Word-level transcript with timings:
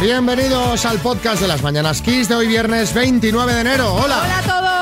Bienvenidos 0.00 0.86
al 0.86 0.98
podcast 0.98 1.42
de 1.42 1.48
las 1.48 1.62
Mañanas 1.62 2.00
Kiss 2.00 2.28
de 2.28 2.34
hoy 2.34 2.46
viernes 2.46 2.94
29 2.94 3.54
de 3.54 3.60
enero. 3.60 3.94
Hola. 3.94 4.22
Hola 4.22 4.38
a 4.38 4.42
todos. 4.42 4.79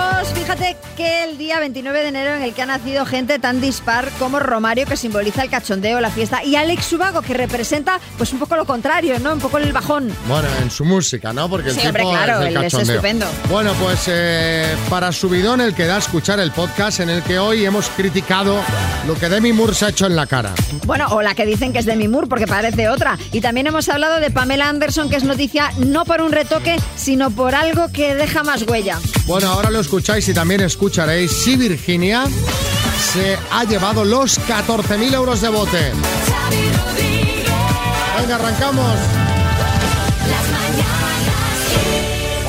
Fíjate 0.58 0.76
que 0.96 1.22
el 1.24 1.38
día 1.38 1.60
29 1.60 2.00
de 2.02 2.08
enero 2.08 2.34
en 2.34 2.42
el 2.42 2.52
que 2.52 2.62
ha 2.62 2.66
nacido 2.66 3.06
gente 3.06 3.38
tan 3.38 3.60
dispar 3.60 4.10
como 4.18 4.40
Romario 4.40 4.86
que 4.86 4.96
simboliza 4.96 5.42
el 5.44 5.50
cachondeo, 5.50 6.00
la 6.00 6.10
fiesta 6.10 6.42
y 6.42 6.56
Alex 6.56 6.84
Subago 6.86 7.22
que 7.22 7.32
representa 7.32 8.00
pues 8.16 8.32
un 8.32 8.40
poco 8.40 8.56
lo 8.56 8.64
contrario, 8.64 9.20
¿no? 9.20 9.34
Un 9.34 9.38
poco 9.38 9.58
el 9.58 9.72
bajón. 9.72 10.12
Bueno, 10.26 10.48
en 10.60 10.68
su 10.72 10.84
música, 10.84 11.32
¿no? 11.32 11.48
Porque 11.48 11.68
el 11.68 11.74
Sí, 11.76 11.80
tipo 11.82 11.88
hombre, 11.90 12.02
claro, 12.02 12.40
es 12.42 12.48
el 12.48 12.56
él 12.56 12.64
es 12.64 12.72
cachondeo. 12.72 12.96
estupendo. 12.96 13.26
Bueno, 13.48 13.72
pues 13.80 14.00
eh, 14.08 14.74
para 14.90 15.12
subidón 15.12 15.60
el 15.60 15.74
que 15.76 15.86
da 15.86 15.94
a 15.94 15.98
escuchar 15.98 16.40
el 16.40 16.50
podcast 16.50 16.98
en 17.00 17.10
el 17.10 17.22
que 17.22 17.38
hoy 17.38 17.64
hemos 17.64 17.88
criticado 17.90 18.56
lo 19.06 19.14
que 19.14 19.28
Demi 19.28 19.52
Moore 19.52 19.74
se 19.74 19.84
ha 19.86 19.88
hecho 19.90 20.06
en 20.06 20.16
la 20.16 20.26
cara. 20.26 20.50
Bueno, 20.86 21.06
o 21.10 21.22
la 21.22 21.36
que 21.36 21.46
dicen 21.46 21.72
que 21.72 21.78
es 21.78 21.86
Demi 21.86 22.08
Moore 22.08 22.26
porque 22.26 22.48
parece 22.48 22.88
otra. 22.88 23.16
Y 23.30 23.40
también 23.40 23.68
hemos 23.68 23.88
hablado 23.88 24.18
de 24.18 24.32
Pamela 24.32 24.68
Anderson 24.68 25.08
que 25.08 25.16
es 25.16 25.22
noticia 25.24 25.70
no 25.78 26.04
por 26.04 26.20
un 26.20 26.32
retoque, 26.32 26.80
sino 26.96 27.30
por 27.30 27.54
algo 27.54 27.92
que 27.92 28.16
deja 28.16 28.42
más 28.42 28.62
huella. 28.62 28.98
Bueno, 29.26 29.48
ahora 29.50 29.70
lo 29.70 29.78
escucháis 29.78 30.26
y 30.28 30.34
también 30.34 30.47
escucharéis 30.56 31.30
si 31.30 31.56
Virginia 31.56 32.24
se 33.12 33.36
ha 33.50 33.64
llevado 33.64 34.04
los 34.04 34.40
14.000 34.40 35.14
euros 35.14 35.42
de 35.42 35.48
bote. 35.50 35.92
Venga, 38.18 38.34
arrancamos. 38.34 38.98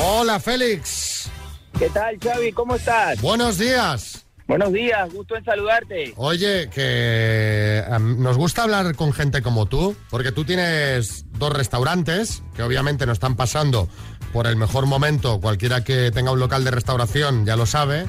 Hola, 0.02 0.40
Félix. 0.40 1.30
¿Qué 1.78 1.90
tal, 1.90 2.18
Xavi? 2.18 2.52
¿Cómo 2.52 2.76
estás? 2.76 3.20
Buenos 3.20 3.58
días. 3.58 4.24
Buenos 4.46 4.72
días, 4.72 5.12
gusto 5.12 5.36
en 5.36 5.44
saludarte. 5.44 6.12
Oye, 6.16 6.68
que 6.70 7.84
em, 7.86 8.20
nos 8.20 8.36
gusta 8.36 8.64
hablar 8.64 8.96
con 8.96 9.12
gente 9.12 9.42
como 9.42 9.66
tú, 9.66 9.94
porque 10.08 10.32
tú 10.32 10.44
tienes 10.44 11.24
dos 11.38 11.52
restaurantes 11.52 12.42
que 12.56 12.62
obviamente 12.62 13.06
no 13.06 13.12
están 13.12 13.36
pasando 13.36 13.88
por 14.32 14.46
el 14.46 14.56
mejor 14.56 14.86
momento. 14.86 15.40
Cualquiera 15.40 15.82
que 15.84 16.10
tenga 16.10 16.32
un 16.32 16.40
local 16.40 16.64
de 16.64 16.70
restauración 16.70 17.44
ya 17.46 17.56
lo 17.56 17.66
sabe. 17.66 18.06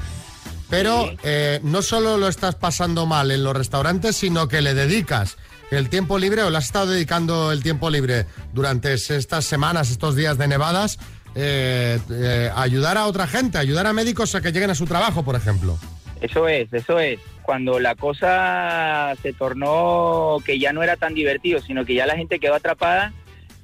Pero 0.70 1.06
Sí. 1.10 1.16
eh, 1.24 1.60
no 1.62 1.82
solo 1.82 2.16
lo 2.16 2.28
estás 2.28 2.54
pasando 2.54 3.04
mal 3.06 3.30
en 3.30 3.44
los 3.44 3.54
restaurantes, 3.54 4.16
sino 4.16 4.48
que 4.48 4.62
le 4.62 4.72
dedicas 4.74 5.36
el 5.70 5.88
tiempo 5.90 6.18
libre 6.18 6.42
o 6.42 6.50
le 6.50 6.56
has 6.58 6.64
estado 6.66 6.86
dedicando 6.90 7.52
el 7.52 7.62
tiempo 7.62 7.90
libre 7.90 8.26
durante 8.52 8.94
estas 8.94 9.44
semanas, 9.44 9.90
estos 9.90 10.16
días 10.16 10.38
de 10.38 10.48
nevadas, 10.48 10.98
eh, 11.34 11.98
eh, 12.10 12.50
a 12.54 12.62
ayudar 12.62 12.96
a 12.98 13.06
otra 13.06 13.26
gente, 13.26 13.58
ayudar 13.58 13.86
a 13.86 13.92
médicos 13.92 14.34
a 14.34 14.40
que 14.40 14.52
lleguen 14.52 14.70
a 14.70 14.74
su 14.74 14.86
trabajo, 14.86 15.22
por 15.22 15.34
ejemplo. 15.36 15.78
Eso 16.20 16.46
es, 16.48 16.72
eso 16.72 16.98
es. 17.00 17.18
Cuando 17.42 17.80
la 17.80 17.94
cosa 17.94 19.14
se 19.22 19.32
tornó 19.32 20.38
que 20.44 20.58
ya 20.58 20.72
no 20.72 20.82
era 20.82 20.96
tan 20.96 21.12
divertido, 21.14 21.60
sino 21.60 21.84
que 21.84 21.94
ya 21.94 22.06
la 22.06 22.16
gente 22.16 22.38
quedó 22.38 22.54
atrapada, 22.54 23.12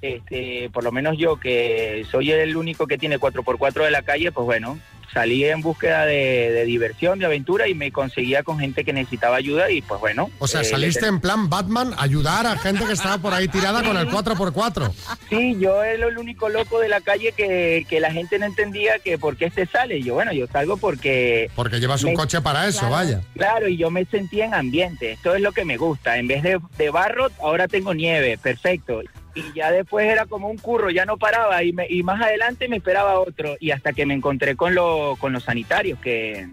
este, 0.02 0.70
por 0.72 0.84
lo 0.84 0.92
menos 0.92 1.16
yo 1.18 1.38
que 1.40 2.04
soy 2.10 2.30
el 2.32 2.56
único 2.56 2.86
que 2.86 2.98
tiene 2.98 3.18
4x4 3.18 3.84
de 3.84 3.90
la 3.90 4.02
calle, 4.02 4.30
pues 4.32 4.44
bueno, 4.46 4.78
salí 5.12 5.42
en 5.44 5.62
búsqueda 5.62 6.04
de, 6.04 6.50
de 6.52 6.64
diversión, 6.66 7.18
de 7.18 7.24
aventura 7.26 7.66
y 7.66 7.74
me 7.74 7.90
conseguía 7.90 8.42
con 8.42 8.58
gente 8.58 8.84
que 8.84 8.92
necesitaba 8.92 9.36
ayuda 9.36 9.70
y 9.70 9.80
pues 9.80 9.98
bueno. 10.00 10.30
O 10.38 10.46
sea, 10.46 10.60
eh, 10.60 10.64
saliste 10.64 11.06
en 11.06 11.18
plan 11.20 11.48
Batman 11.48 11.94
ayudar 11.98 12.46
a 12.46 12.56
gente 12.58 12.84
que 12.84 12.92
estaba 12.92 13.16
por 13.18 13.32
ahí 13.32 13.48
tirada 13.48 13.82
con 13.82 13.96
el 13.96 14.06
4x4. 14.08 14.92
Sí, 15.30 15.56
yo 15.58 15.82
era 15.82 16.06
el 16.06 16.18
único 16.18 16.48
loco 16.50 16.78
de 16.78 16.88
la 16.88 17.00
calle 17.00 17.32
que, 17.32 17.86
que 17.88 18.00
la 18.00 18.12
gente 18.12 18.38
no 18.38 18.44
entendía 18.46 18.98
que 18.98 19.16
por 19.18 19.36
qué 19.36 19.46
este 19.46 19.66
sale. 19.66 19.98
Y 19.98 20.02
yo, 20.04 20.14
bueno, 20.14 20.32
yo 20.32 20.46
salgo 20.46 20.76
porque 20.76 21.50
Porque 21.56 21.80
llevas 21.80 22.04
un 22.04 22.14
coche 22.14 22.40
para 22.42 22.68
eso, 22.68 22.80
Claro. 22.80 22.94
vaya. 22.94 23.20
Claro, 23.34 23.66
y 23.68 23.76
yo 23.78 23.90
me 23.90 24.04
sentía 24.04 24.44
en 24.44 24.54
ambiente. 24.54 25.12
Esto 25.12 25.34
es 25.34 25.40
lo 25.40 25.52
que 25.52 25.64
me 25.64 25.78
gusta. 25.78 26.18
En 26.18 26.28
vez 26.28 26.42
de, 26.42 26.60
de 26.76 26.90
barro, 26.90 27.28
ahora 27.40 27.66
tengo 27.66 27.94
nieve. 27.94 28.36
Perfecto. 28.38 29.00
Y 29.38 29.52
ya 29.56 29.70
después 29.70 30.06
era 30.08 30.26
como 30.26 30.48
un 30.48 30.56
curro, 30.58 30.90
ya 30.90 31.04
no 31.06 31.16
paraba. 31.16 31.62
Y, 31.62 31.72
me- 31.72 31.86
y 31.88 32.02
más 32.02 32.20
adelante 32.20 32.68
me 32.68 32.76
esperaba 32.76 33.18
otro. 33.20 33.56
Y 33.60 33.70
hasta 33.70 33.92
que 33.92 34.06
me 34.06 34.14
encontré 34.14 34.56
con, 34.56 34.74
lo- 34.74 35.16
con 35.20 35.32
los 35.32 35.44
sanitarios, 35.44 35.98
que 36.00 36.48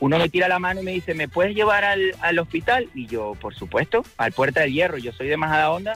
uno 0.00 0.18
me 0.18 0.28
tira 0.28 0.46
la 0.48 0.58
mano 0.58 0.80
y 0.80 0.84
me 0.84 0.92
dice, 0.92 1.14
¿me 1.14 1.28
puedes 1.28 1.54
llevar 1.54 1.84
al, 1.84 2.14
al 2.20 2.38
hospital? 2.38 2.88
Y 2.94 3.06
yo, 3.06 3.36
por 3.40 3.54
supuesto, 3.54 4.04
al 4.16 4.32
Puerta 4.32 4.60
del 4.60 4.72
Hierro. 4.72 4.98
Yo 4.98 5.12
soy 5.12 5.28
de 5.28 5.36
Majadahonda. 5.36 5.94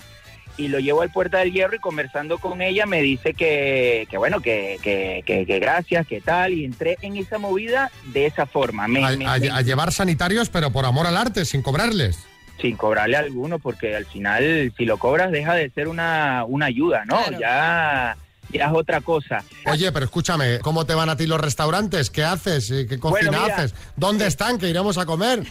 Y 0.59 0.69
lo 0.69 0.81
llevo 0.81 1.01
al 1.01 1.11
Puerta 1.11 1.39
del 1.39 1.51
Hierro 1.53 1.77
y 1.77 1.79
conversando 1.79 2.37
con 2.39 2.61
ella 2.61 2.85
me 2.85 3.01
dice 3.01 3.33
que, 3.33 4.07
que 4.11 4.19
bueno, 4.19 4.41
que, 4.41 4.77
que, 4.83 5.23
que- 5.25 5.47
que 5.47 5.59
gracias, 5.59 6.07
que 6.07 6.21
tal. 6.21 6.53
Y 6.53 6.65
entré 6.67 6.99
en 7.01 7.17
esa 7.17 7.39
movida 7.39 7.91
de 8.13 8.27
esa 8.27 8.45
forma. 8.47 8.87
Me- 8.87 9.05
A, 9.05 9.17
me- 9.17 9.27
a- 9.27 9.39
me- 9.39 9.49
a 9.51 9.61
llevar 9.63 9.93
sanitarios, 9.93 10.51
pero 10.51 10.71
por 10.71 10.85
amor 10.85 11.07
al 11.07 11.17
arte, 11.17 11.45
sin 11.47 11.63
cobrarles. 11.63 12.27
Sin 12.63 12.77
cobrarle 12.77 13.17
a 13.17 13.21
alguno, 13.21 13.59
porque 13.59 13.95
al 13.95 14.07
final, 14.07 14.73
si 14.79 14.85
lo 14.87 14.97
cobras, 14.97 15.31
deja 15.33 15.53
de 15.55 15.69
ser 15.71 15.89
una, 15.89 16.45
una 16.47 16.67
ayuda, 16.67 17.05
¿no? 17.05 17.19
Claro. 17.25 17.39
Ya, 17.41 18.17
ya 18.53 18.67
es 18.67 18.73
otra 18.73 19.01
cosa. 19.03 19.45
Oye, 19.67 19.93
pero 19.93 20.05
escúchame, 20.07 20.61
¿cómo 20.61 20.87
te 20.87 20.95
van 20.95 21.11
a 21.11 21.17
ti 21.17 21.27
los 21.27 21.41
restaurantes? 21.41 22.09
¿Qué 22.11 22.23
haces? 22.25 22.73
¿Qué 22.89 22.99
cocina 22.99 23.31
Bueno, 23.31 23.43
mira. 23.45 23.57
haces? 23.57 23.75
¿Dónde 23.97 24.27
están? 24.27 24.59
Que 24.59 24.69
iremos 24.71 24.97
a 24.97 25.05
comer. 25.05 25.43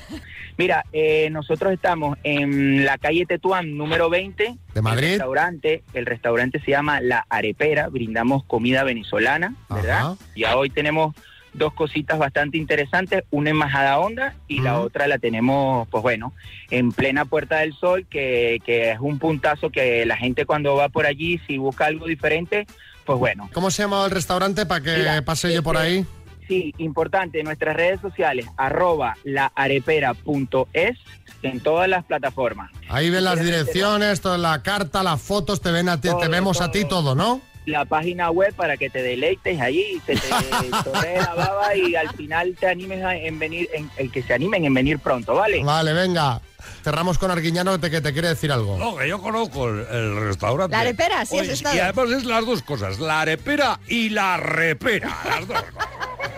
Mira, 0.58 0.86
eh, 0.94 1.30
nosotros 1.32 1.74
estamos 1.74 2.18
en 2.24 2.86
la 2.86 2.98
calle 2.98 3.26
Tetuán, 3.26 3.78
número 3.78 4.10
20. 4.10 4.56
¿De 4.74 4.82
Madrid? 4.82 5.06
El 5.06 5.12
restaurante, 5.14 5.84
el 5.94 6.06
restaurante 6.06 6.60
se 6.60 6.72
llama 6.72 7.02
La 7.02 7.26
Arepera, 7.30 7.88
brindamos 7.90 8.44
comida 8.46 8.84
venezolana, 8.84 9.56
¿verdad? 9.70 10.00
Ajá. 10.00 10.16
Ya 10.36 10.56
hoy 10.58 10.70
tenemos 10.70 11.16
dos 11.54 11.74
cositas 11.74 12.18
bastante 12.18 12.58
interesantes, 12.58 13.24
una 13.32 13.50
en 13.50 13.58
Majadahonda 13.58 14.36
y 14.48 14.62
la 14.62 14.80
otra 14.80 15.08
la 15.08 15.18
tenemos, 15.18 15.88
pues 15.90 16.02
bueno, 16.02 16.34
en 16.70 16.92
plena 16.92 17.26
Puerta 17.26 17.60
del 17.60 17.74
Sol, 17.74 18.06
que, 18.10 18.62
que 18.66 18.92
es 18.92 19.00
un 19.00 19.20
puntazo 19.20 19.70
que 19.70 20.06
la 20.06 20.18
gente 20.18 20.46
cuando 20.46 20.76
va 20.76 20.90
por 20.90 21.06
allí, 21.06 21.40
si 21.48 21.58
busca 21.58 21.86
algo 21.86 22.06
diferente, 22.06 22.68
pues 23.06 23.20
bueno. 23.20 23.50
¿Cómo 23.54 23.72
se 23.72 23.84
llama 23.84 24.06
el 24.06 24.12
restaurante 24.12 24.66
para 24.66 24.82
que 24.82 24.98
Mira, 24.98 25.22
pase 25.24 25.54
yo 25.54 25.64
por 25.64 25.76
este, 25.76 25.88
ahí? 25.88 26.06
Sí, 26.48 26.74
importante, 26.78 27.44
nuestras 27.44 27.76
redes 27.76 28.02
sociales, 28.02 28.46
arroba 28.58 29.16
laarepera.es 29.24 30.98
en 31.44 31.60
todas 31.60 31.88
las 31.88 32.04
plataformas. 32.06 32.72
Ahí 32.90 33.10
ven 33.10 33.24
las 33.24 33.44
direcciones, 33.44 34.22
toda 34.22 34.38
la 34.38 34.62
carta, 34.62 35.02
las 35.02 35.22
fotos, 35.22 35.62
te 35.62 35.72
ven 35.72 35.90
a 35.90 35.98
ti, 35.98 36.10
te 36.10 36.14
Todo, 36.14 36.30
vemos 36.30 36.62
a 36.62 36.72
ti 36.72 36.86
todo, 36.86 37.16
¿no? 37.16 37.42
La 37.66 37.86
página 37.86 38.32
web 38.32 38.54
para 38.56 38.76
que 38.76 38.90
te 38.90 39.04
deleites 39.04 39.62
ahí, 39.62 40.02
se 40.06 40.16
te 40.16 40.28
torre 40.84 41.16
la 41.18 41.36
baba 41.36 41.76
y 41.76 41.96
al 41.96 42.10
final 42.16 42.56
te 42.60 42.68
animes 42.68 43.04
a- 43.04 43.16
en 43.16 43.38
venir, 43.38 43.70
en, 43.74 43.90
el 43.98 44.12
que 44.12 44.24
se 44.24 44.34
animen 44.34 44.66
en 44.66 44.74
venir 44.74 44.98
pronto, 45.00 45.36
¿vale? 45.36 45.64
Vale, 45.64 45.94
venga. 45.94 46.42
Cerramos 46.84 47.18
con 47.20 47.30
Arguiñano 47.30 47.72
que 47.74 47.78
te, 47.80 47.92
que 47.92 48.02
te 48.02 48.14
quiere 48.14 48.30
decir 48.30 48.52
algo. 48.52 48.78
No, 48.78 48.96
que 48.98 49.08
yo 49.08 49.22
conozco 49.22 49.70
el, 49.70 49.86
el 49.92 50.16
restaurante. 50.28 50.76
La 50.76 50.82
arepera, 50.82 51.24
sí 51.26 51.38
Oye, 51.40 51.54
estado. 51.54 51.76
Y 51.76 51.80
además 51.80 52.10
es 52.12 52.26
las 52.26 52.46
dos 52.46 52.64
cosas, 52.64 53.00
la 53.00 53.22
arepera 53.22 53.80
y 53.88 54.10
la 54.10 54.38
repera. 54.38 55.16
Las 55.26 55.48
dos. 55.48 55.64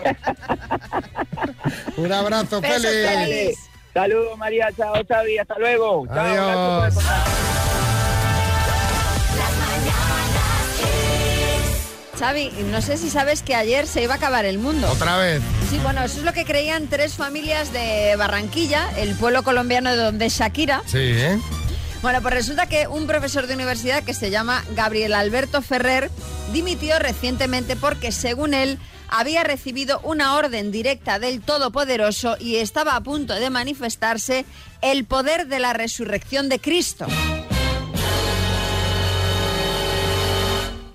Un 1.96 2.12
abrazo, 2.12 2.60
Félix. 2.60 2.82
Félix. 2.84 3.58
Saludos 3.94 4.36
María, 4.36 4.68
chao 4.76 4.92
Xavi, 5.08 5.38
hasta 5.38 5.58
luego. 5.58 6.04
Chao, 6.08 6.18
Adiós. 6.18 6.94
gracias 6.96 7.63
Xavi, 12.18 12.50
no 12.70 12.80
sé 12.80 12.96
si 12.96 13.10
sabes 13.10 13.42
que 13.42 13.54
ayer 13.54 13.86
se 13.86 14.02
iba 14.02 14.14
a 14.14 14.16
acabar 14.16 14.44
el 14.44 14.58
mundo. 14.58 14.88
Otra 14.90 15.16
vez. 15.18 15.42
Sí, 15.70 15.78
bueno, 15.82 16.02
eso 16.02 16.18
es 16.18 16.24
lo 16.24 16.32
que 16.32 16.44
creían 16.44 16.86
tres 16.88 17.14
familias 17.14 17.72
de 17.72 18.14
Barranquilla, 18.16 18.90
el 18.96 19.14
pueblo 19.16 19.42
colombiano 19.42 19.90
de 19.90 19.96
donde 19.96 20.26
es 20.26 20.38
Shakira. 20.38 20.82
Sí, 20.86 20.98
¿eh? 21.00 21.38
Bueno, 22.02 22.20
pues 22.20 22.34
resulta 22.34 22.66
que 22.66 22.86
un 22.86 23.06
profesor 23.06 23.46
de 23.46 23.54
universidad 23.54 24.02
que 24.02 24.12
se 24.12 24.30
llama 24.30 24.62
Gabriel 24.76 25.14
Alberto 25.14 25.62
Ferrer 25.62 26.10
dimitió 26.52 26.98
recientemente 26.98 27.76
porque, 27.76 28.12
según 28.12 28.52
él, 28.52 28.78
había 29.08 29.42
recibido 29.42 30.00
una 30.02 30.34
orden 30.36 30.70
directa 30.70 31.18
del 31.18 31.40
Todopoderoso 31.40 32.36
y 32.38 32.56
estaba 32.56 32.96
a 32.96 33.00
punto 33.00 33.34
de 33.34 33.48
manifestarse 33.48 34.44
el 34.82 35.04
poder 35.04 35.46
de 35.46 35.60
la 35.60 35.72
resurrección 35.72 36.48
de 36.48 36.58
Cristo. 36.58 37.06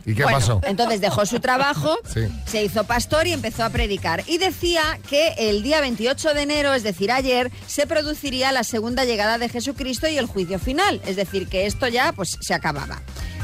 ¿Y 0.09 0.15
qué 0.15 0.23
Bueno, 0.23 0.39
pasó? 0.39 0.61
Entonces 0.63 1.01
dejó 1.01 1.25
su 1.25 1.39
trabajo, 1.39 1.97
Sí. 2.13 2.21
se 2.45 2.63
hizo 2.63 2.83
pastor 2.85 3.27
y 3.27 3.31
empezó 3.33 3.63
a 3.63 3.69
predicar. 3.69 4.23
Y 4.27 4.37
decía 4.39 4.99
que 5.09 5.33
el 5.37 5.61
día 5.61 5.81
28 5.81 6.33
de 6.33 6.41
enero, 6.41 6.73
es 6.73 6.83
decir, 6.83 7.11
ayer, 7.11 7.51
se 7.67 7.85
produciría 7.85 8.51
la 8.51 8.63
segunda 8.63 9.05
llegada 9.05 9.37
de 9.37 9.49
Jesucristo 9.49 10.07
y 10.07 10.17
el 10.17 10.25
juicio 10.25 10.57
final. 10.57 10.99
Es 11.05 11.15
decir, 11.15 11.47
que 11.47 11.65
esto 11.67 11.87
ya 11.87 12.11
pues 12.13 12.37
se 12.41 12.53
acababa. 12.53 13.01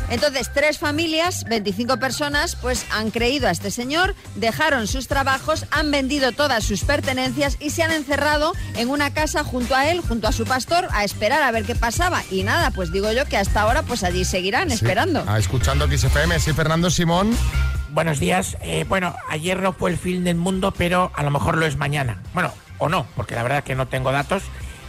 Entonces, 0.10 0.52
tres 0.54 0.78
familias, 0.78 1.44
25 1.46 1.98
personas, 1.98 2.56
pues 2.56 2.86
han 2.92 3.12
creído 3.12 3.48
a 3.48 3.52
este 3.52 3.72
señor, 3.72 4.16
dejaron 4.36 4.88
sus 4.88 5.08
trabajos, 5.08 5.66
han 5.72 5.90
vendido 5.92 6.32
todas 6.32 6.64
sus 6.64 6.84
pertenencias 6.84 7.58
y 7.60 7.72
se 7.72 7.84
han 7.84 7.92
encerrado 7.92 8.54
en 8.76 8.90
una 8.90 9.14
casa 9.14 9.44
junto 9.44 9.76
a 9.76 9.88
él, 9.88 10.02
junto 10.02 10.28
a 10.28 10.32
su 10.32 10.46
pastor, 10.46 10.88
a 10.92 11.04
esperar 11.04 11.42
a 11.44 11.52
ver 11.52 11.64
qué 11.66 11.76
pasaba. 11.76 12.22
Y 12.30 12.44
nada, 12.44 12.72
pues 12.72 12.92
digo 12.92 13.12
yo 13.12 13.26
que 13.26 13.38
hasta 13.38 13.62
ahora 13.62 13.82
pues 13.84 14.04
allí 14.04 14.26
seguirán 14.26 14.70
Sí. 14.70 14.76
esperando. 14.76 15.24
Ah, 15.28 15.40
escuchando 15.40 15.88
XFM, 15.88 16.40
sí, 16.40 16.54
Fernando 16.54 16.90
Simón. 16.90 17.36
Buenos 17.90 18.20
días. 18.20 18.58
Eh, 18.62 18.86
bueno, 18.88 19.16
ayer 19.30 19.60
no 19.62 19.74
fue 19.74 19.90
el 19.92 19.98
fin 19.98 20.24
del 20.24 20.36
mundo, 20.36 20.74
pero 20.78 21.12
a 21.16 21.24
lo 21.24 21.32
mejor 21.32 21.58
lo 21.58 21.66
es 21.66 21.78
mañana. 21.78 22.22
Bueno, 22.34 22.52
o 22.78 22.90
no, 22.90 23.08
porque 23.16 23.36
la 23.36 23.44
verdad 23.44 23.60
es 23.60 23.64
que 23.64 23.76
no 23.76 23.88
tengo 23.88 24.12
datos, 24.12 24.44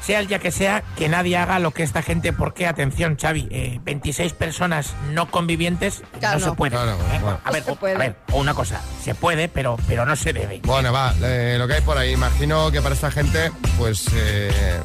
sea 0.07 0.21
el 0.21 0.29
día 0.29 0.39
que 0.39 0.53
sea, 0.53 0.85
que 0.97 1.09
nadie 1.09 1.37
haga 1.37 1.59
lo 1.59 1.73
que 1.73 1.83
esta 1.83 2.01
gente, 2.03 2.33
porque 2.33 2.67
atención, 2.67 3.17
Xavi, 3.21 3.49
eh, 3.51 3.81
26 3.83 4.33
personas 4.35 4.95
no 5.13 5.31
convivientes 5.31 6.03
Claro, 6.21 6.39
no, 6.39 6.47
no. 6.47 6.53
se 6.53 6.57
puede. 6.57 6.71
Claro, 6.77 6.93
¿eh? 6.93 7.19
bueno. 7.21 7.41
A 7.45 7.51
ver, 7.51 7.63
No 7.67 7.73
se 7.75 7.79
puede. 7.81 7.95
a 7.97 7.99
ver, 7.99 8.17
o 8.33 8.39
una 8.39 8.55
cosa, 8.55 8.81
se 9.03 9.15
puede, 9.17 9.49
pero, 9.49 9.77
pero 9.89 10.07
no 10.07 10.15
se 10.15 10.33
debe. 10.33 10.61
Bueno, 10.65 10.93
va, 10.93 11.13
eh, 11.23 11.57
lo 11.59 11.67
que 11.67 11.75
hay 11.75 11.81
por 11.81 11.99
ahí. 11.99 12.13
Imagino 12.13 12.71
que 12.71 12.81
para 12.81 12.95
esta 12.95 13.11
gente, 13.11 13.51
pues 13.79 14.07
eh, 14.15 14.81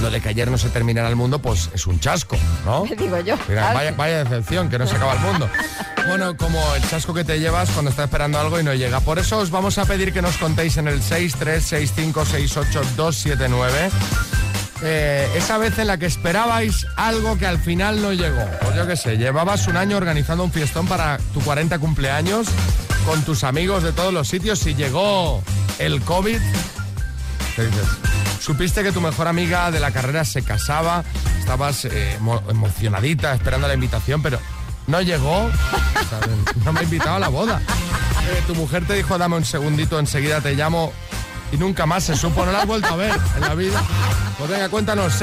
lo 0.00 0.10
de 0.10 0.20
que 0.20 0.28
ayer 0.28 0.50
no 0.50 0.58
se 0.58 0.68
terminara 0.68 1.08
el 1.08 1.16
mundo, 1.16 1.40
pues 1.40 1.70
es 1.74 1.86
un 1.86 1.98
chasco, 2.00 2.36
¿no? 2.64 2.84
Digo 2.98 3.20
yo. 3.20 3.36
Mira, 3.48 3.92
vaya 3.96 4.24
decepción, 4.24 4.68
que 4.68 4.78
no 4.78 4.86
se 4.86 4.96
acaba 4.96 5.14
el 5.14 5.20
mundo. 5.20 5.48
Bueno, 6.06 6.36
como 6.36 6.60
el 6.76 6.88
chasco 6.88 7.12
que 7.12 7.24
te 7.24 7.40
llevas 7.40 7.68
cuando 7.70 7.90
estás 7.90 8.04
esperando 8.04 8.38
algo 8.38 8.60
y 8.60 8.62
no 8.62 8.72
llega. 8.74 9.00
Por 9.00 9.18
eso 9.18 9.38
os 9.38 9.50
vamos 9.50 9.76
a 9.78 9.86
pedir 9.86 10.12
que 10.12 10.22
nos 10.22 10.36
contéis 10.36 10.76
en 10.76 10.86
el 10.86 11.02
636568279 11.02 13.90
eh, 14.82 15.28
esa 15.34 15.58
vez 15.58 15.78
en 15.78 15.86
la 15.86 15.96
que 15.96 16.06
esperabais 16.06 16.86
algo 16.96 17.38
que 17.38 17.46
al 17.46 17.58
final 17.58 18.02
no 18.02 18.12
llegó. 18.12 18.44
Pues 18.60 18.76
yo 18.76 18.86
qué 18.86 18.96
sé, 18.96 19.16
llevabas 19.16 19.66
un 19.68 19.76
año 19.76 19.96
organizando 19.96 20.44
un 20.44 20.52
fiestón 20.52 20.86
para 20.86 21.18
tu 21.32 21.40
40 21.40 21.78
cumpleaños 21.78 22.46
con 23.04 23.22
tus 23.22 23.44
amigos 23.44 23.82
de 23.82 23.92
todos 23.92 24.12
los 24.12 24.28
sitios 24.28 24.66
y 24.66 24.74
llegó 24.74 25.42
el 25.78 26.02
COVID. 26.02 26.40
¿Qué 27.56 27.62
dices? 27.62 28.15
Supiste 28.40 28.82
que 28.82 28.92
tu 28.92 29.00
mejor 29.00 29.26
amiga 29.28 29.70
de 29.70 29.80
la 29.80 29.90
carrera 29.90 30.24
se 30.24 30.42
casaba, 30.42 31.02
estabas 31.38 31.84
eh, 31.86 32.16
emo- 32.20 32.42
emocionadita 32.48 33.34
esperando 33.34 33.66
la 33.68 33.74
invitación, 33.74 34.22
pero 34.22 34.38
no 34.86 35.00
llegó, 35.02 35.50
no 36.64 36.72
me 36.72 36.80
ha 36.80 36.82
invitado 36.84 37.16
a 37.16 37.18
la 37.18 37.28
boda. 37.28 37.60
Eh, 38.30 38.42
tu 38.46 38.54
mujer 38.54 38.86
te 38.86 38.94
dijo, 38.94 39.18
dame 39.18 39.36
un 39.36 39.44
segundito, 39.44 39.98
enseguida 39.98 40.40
te 40.40 40.54
llamo 40.54 40.92
y 41.52 41.56
nunca 41.56 41.86
más 41.86 42.04
se 42.04 42.16
supo, 42.16 42.44
no 42.46 42.52
la 42.52 42.60
has 42.60 42.66
vuelto 42.66 42.88
a 42.88 42.96
ver 42.96 43.12
en 43.36 43.40
la 43.40 43.54
vida. 43.54 43.82
Pues 44.38 44.50
venga, 44.50 44.68
cuéntanos, 44.68 45.20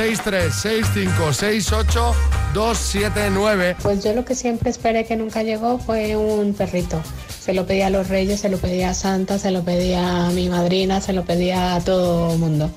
636568279. 2.54 3.76
Pues 3.82 4.04
yo 4.04 4.14
lo 4.14 4.26
que 4.26 4.36
siempre 4.36 4.70
esperé 4.70 5.06
que 5.06 5.16
nunca 5.16 5.44
llegó 5.44 5.80
fue 5.80 6.16
un 6.16 6.54
perrito. 6.54 7.02
Se 7.42 7.54
lo 7.54 7.66
pedía 7.66 7.88
a 7.88 7.90
los 7.90 8.08
reyes, 8.10 8.40
se 8.42 8.50
lo 8.50 8.58
pedía 8.58 8.90
a 8.92 8.94
Santa, 8.94 9.38
se 9.40 9.52
lo 9.52 9.64
pedía 9.64 10.28
a 10.28 10.30
mi 10.32 10.50
madrina, 10.50 11.02
se 11.02 11.14
lo 11.14 11.24
pedía 11.26 11.76
a 11.76 11.82
todo 11.82 12.34
el 12.34 12.40
mundo. 12.40 12.72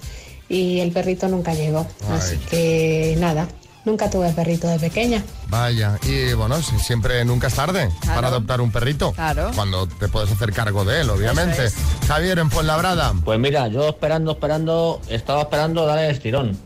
Y 0.48 0.80
el 0.80 0.92
perrito 0.92 1.28
nunca 1.28 1.54
llegó. 1.54 1.86
Ay. 2.08 2.16
Así 2.18 2.36
que 2.48 3.16
nada, 3.18 3.48
nunca 3.84 4.08
tuve 4.10 4.30
perrito 4.32 4.68
de 4.68 4.78
pequeña. 4.78 5.22
Vaya, 5.48 5.98
y 6.02 6.32
bueno, 6.34 6.60
si- 6.62 6.78
siempre 6.78 7.24
nunca 7.24 7.48
es 7.48 7.54
tarde 7.54 7.90
para 8.06 8.28
adoptar 8.28 8.60
un 8.60 8.70
perrito. 8.70 9.12
Claro. 9.12 9.50
Cuando 9.54 9.86
te 9.88 10.08
puedes 10.08 10.30
hacer 10.30 10.52
cargo 10.52 10.84
de 10.84 11.00
él, 11.00 11.10
obviamente. 11.10 11.68
Javier, 12.06 12.38
en 12.38 12.50
Fuenlabrada. 12.50 13.12
Pues 13.24 13.38
mira, 13.40 13.66
yo 13.68 13.88
esperando, 13.88 14.32
esperando, 14.32 15.00
estaba 15.08 15.42
esperando 15.42 15.84
dar 15.86 15.98
el 15.98 16.10
estirón. 16.12 16.56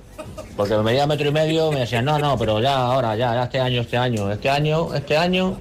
Porque 0.56 0.76
me 0.76 0.82
medía 0.82 1.06
metro 1.06 1.28
y 1.28 1.32
medio, 1.32 1.72
me 1.72 1.80
decían, 1.80 2.04
no, 2.04 2.18
no, 2.18 2.36
pero 2.36 2.60
ya, 2.60 2.74
ahora, 2.76 3.16
ya, 3.16 3.32
ya, 3.34 3.44
este 3.44 3.60
año, 3.60 3.80
este 3.80 3.96
año, 3.96 4.30
este 4.30 4.50
año, 4.50 4.94
este 4.94 5.16
año, 5.16 5.56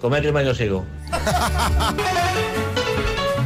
con 0.00 0.10
metro 0.10 0.30
y 0.30 0.32
medio 0.32 0.54
sigo. 0.54 0.84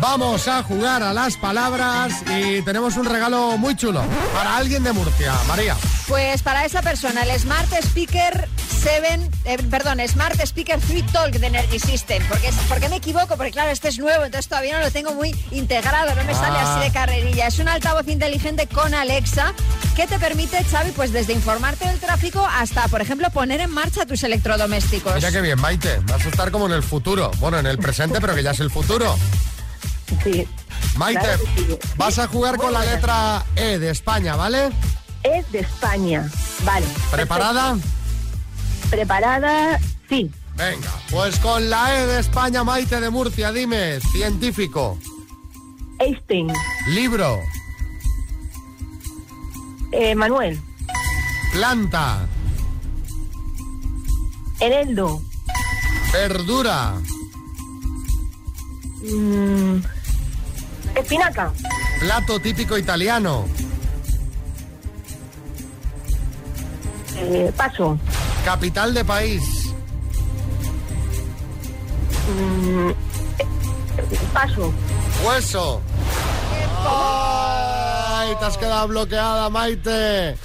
Vamos 0.07 0.49
a 0.49 0.65
jugar 0.65 1.01
a 1.05 1.13
las 1.13 1.37
palabras 1.37 2.13
y 2.37 2.61
tenemos 2.63 2.97
un 2.97 3.05
regalo 3.05 3.57
muy 3.57 3.77
chulo 3.77 4.03
para 4.35 4.57
alguien 4.57 4.83
de 4.83 4.93
Murcia. 4.93 5.33
María. 5.47 5.77
Pues 6.09 6.43
para 6.43 6.65
esa 6.65 6.83
persona, 6.83 7.23
el 7.23 7.39
Smart 7.39 7.73
Speaker 7.73 8.49
7, 8.83 9.31
eh, 9.45 9.59
perdón, 9.71 10.01
Smart 10.09 10.41
Speaker 10.41 10.81
3 10.81 11.07
Talk 11.13 11.35
de 11.35 11.47
Energy 11.47 11.79
System. 11.79 12.21
Porque, 12.29 12.49
es- 12.49 12.55
¿Por 12.69 12.81
qué 12.81 12.89
me 12.89 12.97
equivoco? 12.97 13.37
Porque 13.37 13.53
claro, 13.53 13.71
este 13.71 13.91
es 13.91 13.99
nuevo, 14.01 14.25
entonces 14.25 14.49
todavía 14.49 14.77
no 14.77 14.85
lo 14.85 14.91
tengo 14.91 15.15
muy 15.15 15.37
integrado, 15.53 16.13
no 16.17 16.25
me 16.25 16.35
sale 16.35 16.59
Ah. 16.59 16.75
así 16.79 16.85
de 16.85 16.93
carrerilla. 16.93 17.47
Es 17.47 17.61
un 17.61 17.69
altavoz 17.69 18.09
inteligente 18.09 18.67
con 18.67 18.95
Alexa 18.95 19.55
que 19.95 20.09
te 20.09 20.19
permite, 20.19 20.65
Xavi, 20.65 20.91
pues 20.91 21.13
desde 21.13 21.33
informarte 21.33 21.87
del 21.87 22.01
tráfico 22.01 22.45
hasta, 22.45 22.89
por 22.89 23.01
ejemplo, 23.03 23.31
poner 23.31 23.61
en 23.61 23.71
marcha 23.71 24.05
tus 24.05 24.25
electrodomésticos. 24.25 25.15
Mira 25.15 25.31
qué 25.31 25.41
bien, 25.41 25.61
Maite. 25.61 26.01
Vas 26.07 26.27
a 26.27 26.29
estar 26.29 26.51
como 26.51 26.67
en 26.67 26.73
el 26.73 26.83
futuro. 26.83 27.31
Bueno, 27.39 27.61
en 27.61 27.67
el 27.67 27.79
presente, 27.79 28.21
pero 28.21 28.35
que 28.35 28.43
ya 28.43 28.51
es 28.51 28.59
el 28.59 28.71
futuro. 28.73 29.17
Sí, 30.23 30.47
Maite, 30.97 31.21
Claro 31.21 31.45
que 31.57 31.63
sí. 31.65 31.79
vas 31.97 32.19
a 32.19 32.27
jugar 32.29 32.57
con 32.57 32.73
la 32.73 32.85
letra 32.85 33.45
E 33.57 33.79
de 33.79 33.91
España, 33.91 34.37
¿vale? 34.37 34.71
es 35.25 35.51
de 35.53 35.61
España. 35.61 36.29
Vale. 36.65 36.87
¿Preparada? 37.11 37.77
Preparada, 38.91 39.79
sí. 40.09 40.31
Venga, 40.57 40.91
pues 41.11 41.39
con 41.39 41.71
la 41.71 41.97
E 41.97 42.07
de 42.07 42.21
España, 42.21 42.63
Maite 42.65 43.01
de 43.01 43.09
Murcia, 43.09 43.53
dime, 43.53 44.01
científico, 44.13 44.99
Einstein, 45.99 46.53
libro, 46.89 47.39
eh, 49.93 50.15
Manuel, 50.15 50.61
planta, 51.53 52.27
Eneldo, 54.61 55.23
verdura, 56.13 56.95
mm, 59.03 59.77
Espinaca, 60.95 61.53
plato 62.01 62.39
típico 62.39 62.77
italiano, 62.77 63.47
eh, 67.17 67.53
Paso, 67.57 67.99
capital 68.45 68.93
de 68.95 69.05
país, 69.05 69.43
mm, 72.29 72.91
eh, 72.91 73.47
Paso, 74.33 74.73
hueso. 75.25 75.81
¡Ay! 76.85 78.35
Te 78.39 78.45
has 78.45 78.59
quedado 78.59 78.89
bloqueada, 78.89 79.49
Maite. 79.51 80.37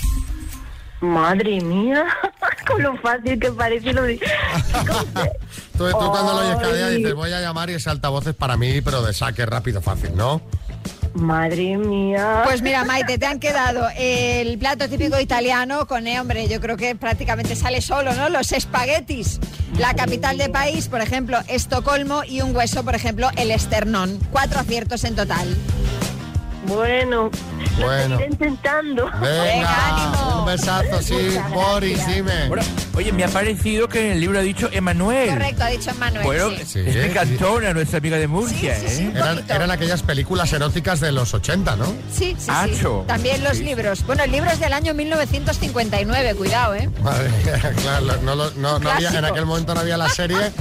Madre 1.01 1.59
mía, 1.61 2.05
con 2.67 2.81
lo 2.81 2.97
fácil 2.97 3.39
que 3.39 3.51
parece 3.51 3.93
lo 3.93 4.03
de... 4.03 4.19
Tú, 5.77 5.85
tú 5.91 6.09
cuando 6.09 6.33
lo 6.33 6.39
oyes 6.39 6.55
cada 6.55 6.73
día 6.73 6.87
Ay. 6.87 6.97
dices, 6.97 7.13
voy 7.13 7.31
a 7.31 7.39
llamar 7.39 7.69
y 7.69 7.73
ese 7.73 7.89
altavoz 7.89 8.25
es 8.27 8.35
para 8.35 8.57
mí, 8.57 8.81
pero 8.81 9.03
de 9.03 9.13
saque 9.13 9.45
rápido, 9.45 9.81
fácil, 9.81 10.15
¿no? 10.15 10.41
Madre 11.13 11.77
mía. 11.77 12.41
Pues 12.45 12.61
mira, 12.61 12.83
Maite, 12.83 13.17
te 13.17 13.25
han 13.25 13.39
quedado 13.39 13.87
el 13.97 14.57
plato 14.57 14.87
típico 14.87 15.19
italiano 15.19 15.87
con, 15.87 16.07
eh, 16.07 16.19
hombre, 16.19 16.47
yo 16.47 16.59
creo 16.59 16.77
que 16.77 16.95
prácticamente 16.95 17.55
sale 17.55 17.81
solo, 17.81 18.13
¿no? 18.13 18.29
Los 18.29 18.51
espaguetis. 18.51 19.39
La 19.79 19.93
capital 19.93 20.37
de 20.37 20.49
país, 20.49 20.87
por 20.87 21.01
ejemplo, 21.01 21.39
Estocolmo 21.47 22.23
y 22.23 22.41
un 22.41 22.55
hueso, 22.55 22.83
por 22.83 22.95
ejemplo, 22.95 23.29
el 23.35 23.51
esternón. 23.51 24.19
Cuatro 24.31 24.59
aciertos 24.59 25.03
en 25.03 25.15
total. 25.15 25.47
Bueno, 26.67 27.29
Bueno. 27.79 28.19
intentando. 28.21 29.09
Venga, 29.21 30.11
un 30.39 30.45
besazo, 30.45 31.01
sí, 31.01 31.37
Boris, 31.53 32.05
dime. 32.07 32.47
Bueno, 32.49 32.63
oye, 32.95 33.11
me 33.13 33.23
ha 33.23 33.27
parecido 33.29 33.87
que 33.87 34.05
en 34.07 34.11
el 34.13 34.19
libro 34.19 34.39
ha 34.39 34.41
dicho 34.41 34.69
Emanuel. 34.71 35.29
Correcto, 35.29 35.63
ha 35.63 35.67
dicho 35.69 35.91
Manuel. 35.95 36.25
Bueno, 36.25 36.49
sí. 36.51 36.65
Sí, 36.65 36.79
es 36.85 36.93
sí. 36.93 36.99
mi 36.99 37.09
cantona, 37.09 37.73
nuestra 37.73 37.99
amiga 37.99 38.17
de 38.17 38.27
Murcia, 38.27 38.75
Sí, 38.79 38.87
sí, 38.87 38.95
sí. 38.97 39.03
¿eh? 39.15 39.43
Eran, 39.49 39.71
aquellas 39.71 40.03
películas 40.03 40.51
eróticas 40.53 40.99
de 40.99 41.11
los 41.11 41.33
80, 41.33 41.75
¿no? 41.77 41.85
Sí, 42.11 42.35
sí, 42.37 42.51
sí. 42.75 42.85
También 43.07 43.43
los 43.43 43.57
Sí. 43.57 43.63
libros. 43.63 44.05
Bueno, 44.05 44.23
el 44.23 44.31
libro 44.31 44.49
es 44.51 44.59
del 44.59 44.73
año 44.73 44.93
1959, 44.93 46.35
cuidado, 46.35 46.75
¿eh? 46.75 46.89
Madre 47.01 47.29
mía, 47.29 47.73
claro, 47.81 48.17
no, 48.23 48.35
lo- 48.35 48.51
no- 48.51 48.79
no 48.79 48.91
había- 48.91 49.09
en 49.17 49.25
aquel 49.25 49.45
momento 49.45 49.73
no 49.73 49.79
había 49.81 49.97
la 49.97 50.09
serie 50.09 50.51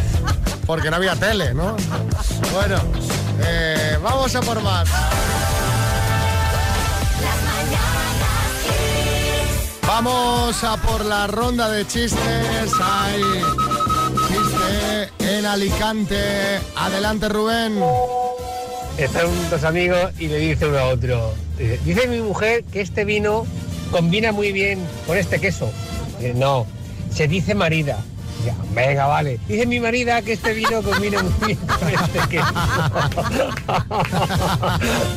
porque 0.66 0.90
no 0.90 0.96
había 0.96 1.14
tele, 1.16 1.52
¿no? 1.54 1.76
Bueno, 2.52 2.76
eh, 3.44 3.98
vamos 4.02 4.34
a 4.34 4.40
por 4.40 4.60
más. 4.62 4.88
Vamos 9.98 10.62
a 10.62 10.76
por 10.76 11.06
la 11.06 11.26
ronda 11.26 11.70
de 11.70 11.86
chistes. 11.86 12.70
Hay 12.82 13.22
chiste 14.28 15.08
en 15.38 15.46
Alicante. 15.46 16.60
Adelante, 16.76 17.30
Rubén. 17.30 17.82
Están 18.98 19.26
dos 19.48 19.64
amigos 19.64 20.12
y 20.18 20.28
le 20.28 20.36
dice 20.36 20.66
uno 20.66 20.76
a 20.76 20.84
otro. 20.88 21.32
Dice, 21.56 21.80
dice 21.82 22.08
mi 22.08 22.20
mujer 22.20 22.62
que 22.64 22.82
este 22.82 23.06
vino 23.06 23.46
combina 23.90 24.32
muy 24.32 24.52
bien 24.52 24.86
con 25.06 25.16
este 25.16 25.40
queso. 25.40 25.72
Dice, 26.18 26.34
no, 26.34 26.66
se 27.10 27.26
dice 27.26 27.54
marida. 27.54 27.96
Dice, 28.44 28.54
Venga, 28.74 29.06
vale. 29.06 29.40
Dice 29.48 29.64
mi 29.64 29.80
marida 29.80 30.20
que 30.20 30.34
este 30.34 30.52
vino 30.52 30.82
combina 30.82 31.22
muy 31.22 31.54
bien 31.54 31.58
con 31.66 31.88
este 31.88 32.18
queso. 32.28 32.52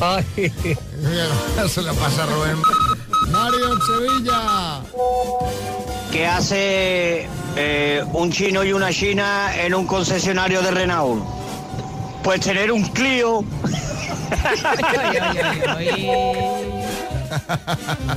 Ay. 0.00 0.24
Se 1.68 1.82
le 1.82 1.92
pasa 1.92 2.22
a 2.22 2.26
Rubén. 2.26 2.56
Mario 3.30 3.72
en 3.72 3.80
Sevilla. 3.82 4.80
¿Qué 6.10 6.26
hace 6.26 7.28
eh, 7.56 8.04
un 8.12 8.30
chino 8.30 8.64
y 8.64 8.72
una 8.72 8.90
china 8.90 9.50
en 9.56 9.74
un 9.74 9.86
concesionario 9.86 10.62
de 10.62 10.70
Renault? 10.70 11.22
Pues 12.22 12.40
tener 12.40 12.72
un 12.72 12.82
Clio. 12.88 13.44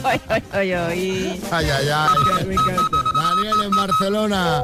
Ay, 0.04 0.22
ay, 0.30 0.44
ay, 0.52 0.72
ay. 0.74 1.42
Ay, 1.52 1.66
ay, 1.70 1.88
ay. 1.90 2.56
Daniel 3.16 3.56
en 3.64 3.72
Barcelona. 3.72 4.64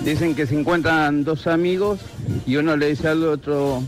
Dicen 0.00 0.34
que 0.34 0.46
se 0.46 0.58
encuentran 0.58 1.24
dos 1.24 1.46
amigos 1.46 2.00
y 2.46 2.56
uno 2.56 2.76
le 2.76 2.88
dice 2.90 3.08
al 3.08 3.24
otro, 3.24 3.82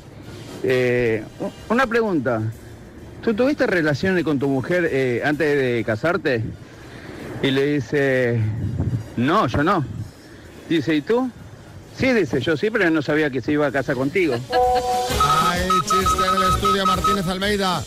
eh, 0.62 1.24
una 1.68 1.86
pregunta, 1.86 2.42
¿tú 3.22 3.34
tuviste 3.34 3.66
relaciones 3.66 4.24
con 4.24 4.38
tu 4.38 4.48
mujer 4.48 4.88
eh, 4.90 5.22
antes 5.24 5.56
de 5.56 5.84
casarte? 5.84 6.42
Y 7.42 7.50
le 7.50 7.74
dice, 7.74 8.40
no, 9.16 9.46
yo 9.46 9.62
no. 9.62 9.84
Dice, 10.68 10.94
¿y 10.94 11.00
tú? 11.00 11.30
Sí, 11.98 12.12
dice, 12.12 12.40
yo 12.40 12.56
sí, 12.56 12.70
pero 12.70 12.88
no 12.90 13.02
sabía 13.02 13.30
que 13.30 13.40
se 13.40 13.52
iba 13.52 13.66
a 13.66 13.72
casa 13.72 13.94
contigo. 13.94 14.34
Ay, 15.22 15.68
chiste 15.82 16.26
en 16.28 16.42
el 16.42 16.54
estudio 16.54 16.86
Martínez 16.86 17.26
Almeida. 17.26 17.82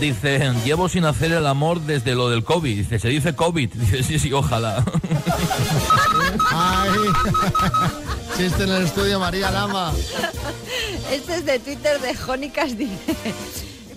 Dice, 0.00 0.52
llevo 0.64 0.88
sin 0.88 1.04
hacer 1.04 1.32
el 1.32 1.46
amor 1.46 1.80
desde 1.80 2.14
lo 2.14 2.28
del 2.28 2.44
COVID. 2.44 2.76
Dice, 2.76 2.98
se 2.98 3.08
dice 3.08 3.34
COVID. 3.34 3.70
Dice, 3.74 4.02
sí, 4.02 4.18
sí, 4.18 4.32
ojalá. 4.32 4.84
Ay, 6.50 6.90
chiste 8.36 8.64
en 8.64 8.70
el 8.70 8.82
estudio 8.84 9.18
María 9.18 9.50
Lama. 9.50 9.92
Este 11.10 11.36
es 11.36 11.46
de 11.46 11.58
Twitter 11.58 12.00
de 12.00 12.14
Jónicas, 12.14 12.76
dice... 12.76 13.16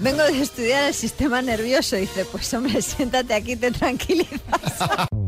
Vengo 0.02 0.24
de 0.24 0.42
estudiar 0.42 0.86
el 0.86 0.94
sistema 0.96 1.44
nervioso. 1.44 1.96
Dice, 1.96 2.26
pues 2.26 2.52
hombre, 2.56 2.82
siéntate 2.82 3.36
aquí, 3.36 3.56
te 3.56 3.72
tranquilizas. 3.72 4.40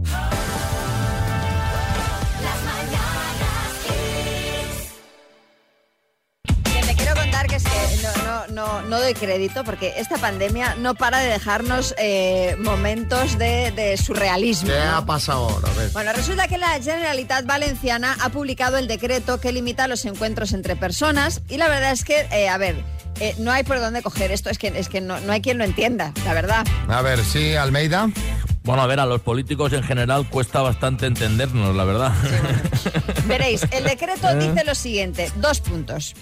No, 8.04 8.48
no, 8.48 8.48
no, 8.48 8.82
no 8.82 9.00
doy 9.00 9.14
crédito 9.14 9.64
porque 9.64 9.94
esta 9.98 10.18
pandemia 10.18 10.76
no 10.76 10.96
para 10.96 11.20
de 11.20 11.30
dejarnos 11.30 11.94
eh, 11.98 12.56
momentos 12.60 13.38
de, 13.38 13.72
de 13.72 13.96
surrealismo. 13.96 14.70
¿Qué 14.70 14.78
¿no? 14.78 14.98
ha 14.98 15.06
pasado 15.06 15.50
ahora? 15.50 15.70
A 15.70 15.74
ver. 15.76 15.90
Bueno, 15.92 16.12
resulta 16.14 16.48
que 16.48 16.58
la 16.58 16.82
Generalitat 16.82 17.46
Valenciana 17.46 18.18
ha 18.22 18.30
publicado 18.30 18.78
el 18.78 18.88
decreto 18.88 19.40
que 19.40 19.52
limita 19.52 19.88
los 19.88 20.04
encuentros 20.06 20.52
entre 20.54 20.76
personas 20.76 21.42
y 21.48 21.58
la 21.58 21.70
verdad 21.70 21.92
es 21.92 22.04
que, 22.04 22.28
eh, 22.32 22.50
a 22.50 22.58
ver, 22.58 22.84
eh, 23.20 23.36
no 23.40 23.52
hay 23.52 23.64
por 23.64 23.80
dónde 23.80 24.02
coger 24.02 24.32
esto, 24.32 24.50
es 24.50 24.58
que, 24.58 24.68
es 24.68 24.90
que 24.90 25.02
no, 25.02 25.20
no 25.22 25.32
hay 25.32 25.42
quien 25.42 25.58
lo 25.58 25.64
entienda, 25.64 26.14
la 26.26 26.34
verdad. 26.34 26.66
A 26.88 27.02
ver, 27.02 27.24
sí, 27.24 27.56
Almeida. 27.56 28.10
Bueno, 28.64 28.82
a 28.82 28.88
ver, 28.88 29.00
a 29.02 29.06
los 29.06 29.22
políticos 29.22 29.74
en 29.74 29.84
general 29.84 30.28
cuesta 30.30 30.62
bastante 30.62 31.06
entendernos, 31.06 31.76
la 31.76 31.84
verdad. 31.84 32.14
Veréis, 33.28 33.66
el 33.72 33.84
decreto 33.84 34.30
¿Eh? 34.30 34.36
dice 34.36 34.64
lo 34.66 34.74
siguiente, 34.74 35.30
dos 35.36 35.60
puntos. 35.60 36.16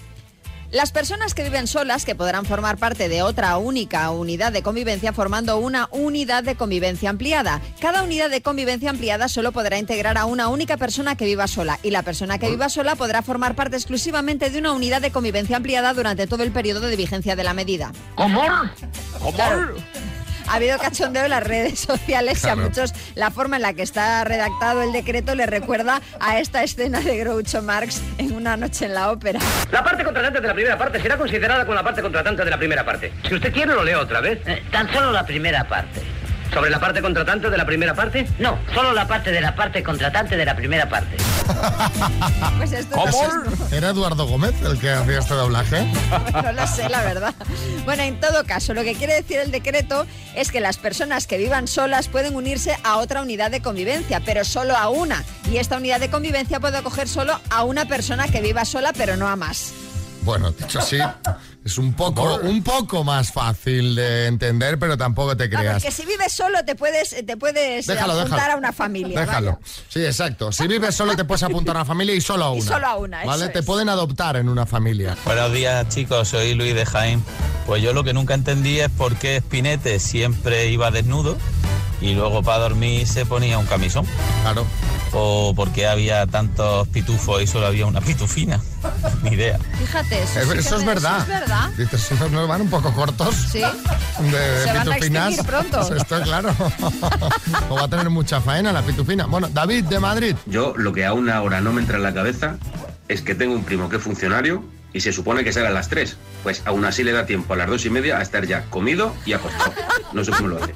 Las 0.72 0.90
personas 0.90 1.34
que 1.34 1.42
viven 1.42 1.66
solas, 1.66 2.06
que 2.06 2.14
podrán 2.14 2.46
formar 2.46 2.78
parte 2.78 3.10
de 3.10 3.20
otra 3.20 3.58
única 3.58 4.08
unidad 4.08 4.52
de 4.52 4.62
convivencia 4.62 5.12
formando 5.12 5.58
una 5.58 5.86
unidad 5.90 6.42
de 6.42 6.56
convivencia 6.56 7.10
ampliada. 7.10 7.60
Cada 7.78 8.02
unidad 8.02 8.30
de 8.30 8.40
convivencia 8.40 8.88
ampliada 8.88 9.28
solo 9.28 9.52
podrá 9.52 9.76
integrar 9.76 10.16
a 10.16 10.24
una 10.24 10.48
única 10.48 10.78
persona 10.78 11.14
que 11.14 11.26
viva 11.26 11.46
sola 11.46 11.78
y 11.82 11.90
la 11.90 12.02
persona 12.02 12.38
que 12.38 12.48
viva 12.48 12.70
sola 12.70 12.96
podrá 12.96 13.20
formar 13.20 13.54
parte 13.54 13.76
exclusivamente 13.76 14.48
de 14.48 14.58
una 14.60 14.72
unidad 14.72 15.02
de 15.02 15.12
convivencia 15.12 15.58
ampliada 15.58 15.92
durante 15.92 16.26
todo 16.26 16.42
el 16.42 16.52
periodo 16.52 16.80
de 16.80 16.96
vigencia 16.96 17.36
de 17.36 17.44
la 17.44 17.52
medida. 17.52 17.92
¿Cómo? 18.14 18.40
Claro. 19.34 19.74
Ha 20.48 20.54
habido 20.56 20.78
cachondeo 20.78 21.24
en 21.24 21.30
las 21.30 21.42
redes 21.42 21.80
sociales 21.80 22.42
y 22.44 22.48
a 22.48 22.56
muchos 22.56 22.92
la 23.14 23.30
forma 23.30 23.56
en 23.56 23.62
la 23.62 23.72
que 23.74 23.82
está 23.82 24.24
redactado 24.24 24.82
el 24.82 24.92
decreto 24.92 25.34
le 25.34 25.46
recuerda 25.46 26.00
a 26.20 26.38
esta 26.38 26.62
escena 26.62 27.00
de 27.00 27.18
Groucho 27.18 27.62
Marx 27.62 28.02
en 28.18 28.32
Una 28.32 28.56
noche 28.56 28.86
en 28.86 28.94
la 28.94 29.10
ópera. 29.10 29.40
La 29.70 29.82
parte 29.82 30.04
contratante 30.04 30.40
de 30.40 30.48
la 30.48 30.54
primera 30.54 30.78
parte 30.78 31.00
será 31.00 31.16
considerada 31.16 31.64
como 31.64 31.74
la 31.74 31.82
parte 31.82 32.02
contratante 32.02 32.44
de 32.44 32.50
la 32.50 32.58
primera 32.58 32.84
parte. 32.84 33.12
Si 33.28 33.34
usted 33.34 33.52
quiere, 33.52 33.74
lo 33.74 33.84
leo 33.84 34.00
otra 34.00 34.20
vez. 34.20 34.40
tan 34.70 34.92
solo 34.92 35.12
la 35.12 35.24
primera 35.24 35.64
parte. 35.68 36.00
¿Sobre 36.52 36.68
la 36.70 36.78
parte 36.78 37.00
contratante 37.00 37.48
de 37.48 37.56
la 37.56 37.64
primera 37.64 37.94
parte? 37.94 38.26
No, 38.38 38.58
solo 38.74 38.92
la 38.92 39.06
parte 39.08 39.30
de 39.32 39.40
la 39.40 39.54
parte 39.54 39.82
contratante 39.82 40.36
de 40.36 40.44
la 40.44 40.54
primera 40.54 40.88
parte. 40.88 41.16
Pues 42.58 42.72
esto 42.72 42.94
no 42.96 43.06
es- 43.08 43.72
¿Era 43.72 43.88
Eduardo 43.90 44.26
Gómez 44.26 44.54
el 44.62 44.78
que 44.78 44.90
hacía 44.90 45.18
este 45.18 45.34
doblaje? 45.34 45.84
no 46.42 46.52
lo 46.52 46.66
sé, 46.66 46.88
la 46.88 47.02
verdad. 47.02 47.34
Bueno, 47.84 48.02
en 48.02 48.20
todo 48.20 48.44
caso, 48.44 48.74
lo 48.74 48.84
que 48.84 48.94
quiere 48.94 49.14
decir 49.14 49.38
el 49.38 49.50
decreto 49.50 50.06
es 50.36 50.50
que 50.52 50.60
las 50.60 50.76
personas 50.76 51.26
que 51.26 51.38
vivan 51.38 51.66
solas 51.66 52.08
pueden 52.08 52.36
unirse 52.36 52.76
a 52.84 52.98
otra 52.98 53.22
unidad 53.22 53.50
de 53.50 53.60
convivencia, 53.60 54.20
pero 54.24 54.44
solo 54.44 54.76
a 54.76 54.88
una. 54.90 55.24
Y 55.50 55.56
esta 55.56 55.78
unidad 55.78 56.00
de 56.00 56.10
convivencia 56.10 56.60
puede 56.60 56.76
acoger 56.78 57.08
solo 57.08 57.38
a 57.50 57.64
una 57.64 57.86
persona 57.86 58.28
que 58.28 58.40
viva 58.40 58.64
sola, 58.64 58.92
pero 58.96 59.16
no 59.16 59.26
a 59.26 59.36
más. 59.36 59.72
Bueno, 60.22 60.52
dicho 60.52 60.78
así, 60.78 60.98
es 61.64 61.78
un 61.78 61.94
poco, 61.94 62.40
un 62.42 62.62
poco 62.62 63.04
más 63.04 63.32
fácil 63.32 63.94
de 63.94 64.26
entender, 64.26 64.78
pero 64.78 64.96
tampoco 64.98 65.36
te 65.36 65.48
creas. 65.48 65.74
porque 65.82 65.90
si 65.92 66.04
vives 66.04 66.32
solo 66.32 66.64
te 66.64 66.74
puedes, 66.74 67.14
te 67.24 67.36
puedes 67.36 67.86
Déjalo, 67.86 68.14
apuntar 68.14 68.38
déjalo. 68.38 68.54
a 68.54 68.56
una 68.56 68.72
familia. 68.72 69.20
Déjalo. 69.20 69.60
Sí, 69.88 70.04
exacto. 70.04 70.50
Si 70.50 70.66
vives 70.66 70.94
solo 70.94 71.14
te 71.14 71.24
puedes 71.24 71.42
apuntar 71.44 71.76
a 71.76 71.80
una 71.80 71.84
familia 71.84 72.14
y 72.14 72.20
solo 72.20 72.44
a 72.44 72.50
una. 72.50 72.58
Y 72.58 72.62
solo 72.62 72.86
a 72.86 72.96
una, 72.96 73.24
¿Vale? 73.24 73.44
eso 73.44 73.52
Te 73.52 73.60
es. 73.60 73.64
pueden 73.64 73.88
adoptar 73.88 74.36
en 74.36 74.48
una 74.48 74.66
familia. 74.66 75.16
Buenos 75.24 75.52
días 75.52 75.88
chicos, 75.88 76.28
soy 76.28 76.54
Luis 76.54 76.74
de 76.74 76.84
Jaén. 76.84 77.22
Pues 77.66 77.80
yo 77.80 77.92
lo 77.92 78.02
que 78.02 78.12
nunca 78.12 78.34
entendí 78.34 78.80
es 78.80 78.88
por 78.90 79.14
qué 79.16 79.38
Spinete 79.40 80.00
siempre 80.00 80.66
iba 80.68 80.90
desnudo 80.90 81.36
y 82.02 82.14
luego 82.14 82.42
para 82.42 82.58
dormir 82.58 83.06
se 83.06 83.24
ponía 83.26 83.58
un 83.58 83.66
camisón. 83.66 84.04
Claro. 84.42 84.66
O 85.14 85.52
por 85.54 85.70
qué 85.72 85.86
había 85.86 86.26
tantos 86.26 86.88
pitufos 86.88 87.42
y 87.42 87.46
solo 87.46 87.66
había 87.66 87.84
una 87.86 88.00
pitufina. 88.00 88.60
Ni 89.22 89.30
idea. 89.30 89.58
Fíjate, 89.78 90.22
eso, 90.22 90.40
Eh, 90.40 90.46
sí 90.52 90.58
eso 90.58 90.76
es 90.78 90.84
verdad. 90.86 91.16
Eso 91.18 91.22
es 91.32 91.40
verdad. 91.40 91.70
Dices, 91.76 92.10
¿no 92.18 92.28
nos 92.30 92.48
van 92.48 92.62
un 92.62 92.70
poco 92.70 92.92
cortos? 92.94 93.34
Sí. 93.52 93.60
De, 93.60 94.30
de 94.30 94.64
Se 94.64 94.72
van 94.72 94.88
a 94.88 94.94
pitufinas. 94.94 95.46
pronto. 95.46 95.96
Esto 95.96 96.22
claro. 96.22 96.54
o 97.68 97.74
va 97.74 97.82
a 97.84 97.88
tener 97.88 98.08
mucha 98.10 98.40
faena 98.40 98.72
la 98.72 98.82
pitufina. 98.82 99.26
Bueno, 99.26 99.48
David 99.52 99.84
de 99.84 100.00
Madrid. 100.00 100.36
Yo 100.46 100.72
lo 100.76 100.92
que 100.92 101.04
aún 101.04 101.28
ahora 101.30 101.60
no 101.60 101.72
me 101.72 101.82
entra 101.82 101.96
en 101.98 102.02
la 102.04 102.14
cabeza 102.14 102.56
es 103.12 103.22
que 103.22 103.34
tengo 103.34 103.54
un 103.54 103.64
primo 103.64 103.88
que 103.88 103.96
es 103.96 104.02
funcionario 104.02 104.64
y 104.92 105.00
se 105.00 105.12
supone 105.12 105.42
que 105.44 105.52
sale 105.52 105.68
a 105.68 105.70
las 105.70 105.88
3. 105.88 106.16
Pues 106.42 106.62
aún 106.64 106.84
así 106.84 107.02
le 107.02 107.12
da 107.12 107.24
tiempo 107.26 107.54
a 107.54 107.56
las 107.56 107.66
dos 107.68 107.84
y 107.86 107.90
media 107.90 108.18
a 108.18 108.22
estar 108.22 108.46
ya 108.46 108.64
comido 108.70 109.14
y 109.24 109.32
acostado. 109.32 109.72
No 110.12 110.24
sé 110.24 110.32
cómo 110.32 110.48
lo 110.48 110.62
hace. 110.62 110.74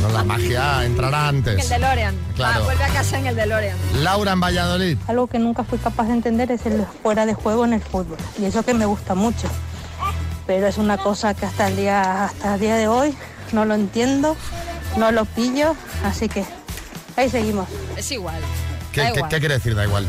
No, 0.00 0.08
la 0.10 0.24
magia 0.24 0.84
entrará 0.84 1.28
En 1.30 1.36
el 1.36 1.48
antes. 1.48 1.68
DeLorean. 1.68 2.14
Claro. 2.36 2.64
Vuelve 2.64 2.84
a 2.84 2.88
casa 2.88 3.18
en 3.18 3.26
el 3.26 3.36
DeLorean. 3.36 3.76
Laura 4.02 4.32
en 4.32 4.40
Valladolid. 4.40 4.98
Algo 5.06 5.26
que 5.28 5.38
nunca 5.38 5.64
fui 5.64 5.78
capaz 5.78 6.06
de 6.08 6.14
entender 6.14 6.50
es 6.50 6.66
el 6.66 6.84
fuera 7.02 7.24
de 7.26 7.34
juego 7.34 7.64
en 7.64 7.72
el 7.74 7.80
fútbol. 7.80 8.18
Y 8.38 8.44
eso 8.44 8.62
que 8.62 8.74
me 8.74 8.84
gusta 8.86 9.14
mucho. 9.14 9.48
Pero 10.46 10.66
es 10.66 10.76
una 10.76 10.98
cosa 10.98 11.32
que 11.34 11.46
hasta 11.46 11.68
el 11.68 11.76
día, 11.76 12.24
hasta 12.26 12.54
el 12.54 12.60
día 12.60 12.76
de 12.76 12.86
hoy 12.88 13.16
no 13.52 13.64
lo 13.64 13.74
entiendo, 13.74 14.36
no 14.98 15.10
lo 15.10 15.24
pillo, 15.24 15.74
así 16.04 16.28
que 16.28 16.44
ahí 17.16 17.30
seguimos. 17.30 17.66
Es 17.96 18.10
igual. 18.12 18.36
¿Qué, 18.92 19.00
Da 19.00 19.06
qué- 19.12 19.16
igual. 19.16 19.30
qué 19.30 19.38
quiere 19.40 19.54
decir? 19.54 19.74
Da 19.74 19.84
igual. 19.84 20.06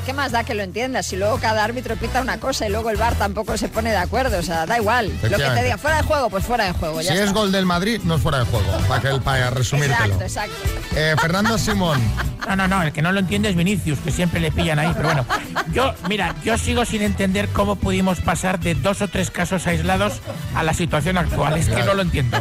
¿Qué- 0.00 0.06
¿Qué 0.06 0.12
más 0.12 0.32
da 0.32 0.44
que 0.44 0.54
lo 0.54 0.62
entiendas? 0.62 1.06
Si 1.06 1.16
luego 1.16 1.38
cada 1.38 1.62
árbitro 1.64 1.96
pita 1.96 2.20
una 2.20 2.38
cosa 2.38 2.66
y 2.66 2.70
luego 2.70 2.90
el 2.90 2.96
bar 2.96 3.14
tampoco 3.14 3.56
se 3.56 3.68
pone 3.68 3.90
de 3.90 3.96
acuerdo. 3.96 4.38
O 4.38 4.42
sea, 4.42 4.66
da 4.66 4.76
igual. 4.78 5.08
Lo 5.22 5.36
que 5.36 5.44
te 5.44 5.62
diga, 5.64 5.78
fuera 5.78 5.98
de 5.98 6.02
juego, 6.02 6.30
pues 6.30 6.44
fuera 6.44 6.64
de 6.64 6.72
juego. 6.72 7.00
Si 7.02 7.08
es 7.08 7.32
gol 7.32 7.52
del 7.52 7.66
Madrid, 7.66 8.00
no 8.04 8.16
es 8.16 8.22
fuera 8.22 8.38
de 8.40 8.44
juego. 8.46 8.66
Para, 8.88 9.00
que 9.00 9.08
el, 9.08 9.20
para 9.20 9.50
resumírtelo. 9.50 10.14
Exacto, 10.20 10.24
exacto. 10.24 10.96
Eh, 10.96 11.14
Fernando 11.20 11.58
Simón. 11.58 12.00
No, 12.48 12.56
no, 12.56 12.66
no, 12.68 12.82
el 12.82 12.92
que 12.92 13.02
no 13.02 13.12
lo 13.12 13.20
entiende 13.20 13.50
es 13.50 13.56
Vinicius, 13.56 13.98
que 14.00 14.10
siempre 14.10 14.40
le 14.40 14.50
pillan 14.50 14.78
ahí. 14.78 14.90
Pero 14.94 15.08
bueno, 15.08 15.26
yo, 15.72 15.94
mira, 16.08 16.34
yo 16.44 16.56
sigo 16.58 16.84
sin 16.84 17.02
entender 17.02 17.48
cómo 17.50 17.76
pudimos 17.76 18.20
pasar 18.20 18.58
de 18.58 18.74
dos 18.74 19.02
o 19.02 19.08
tres 19.08 19.30
casos 19.30 19.66
aislados 19.66 20.14
a 20.56 20.62
la 20.62 20.74
situación 20.74 21.18
actual. 21.18 21.56
Es 21.58 21.68
que 21.68 21.82
no 21.84 21.94
lo 21.94 22.02
entiendo. 22.02 22.38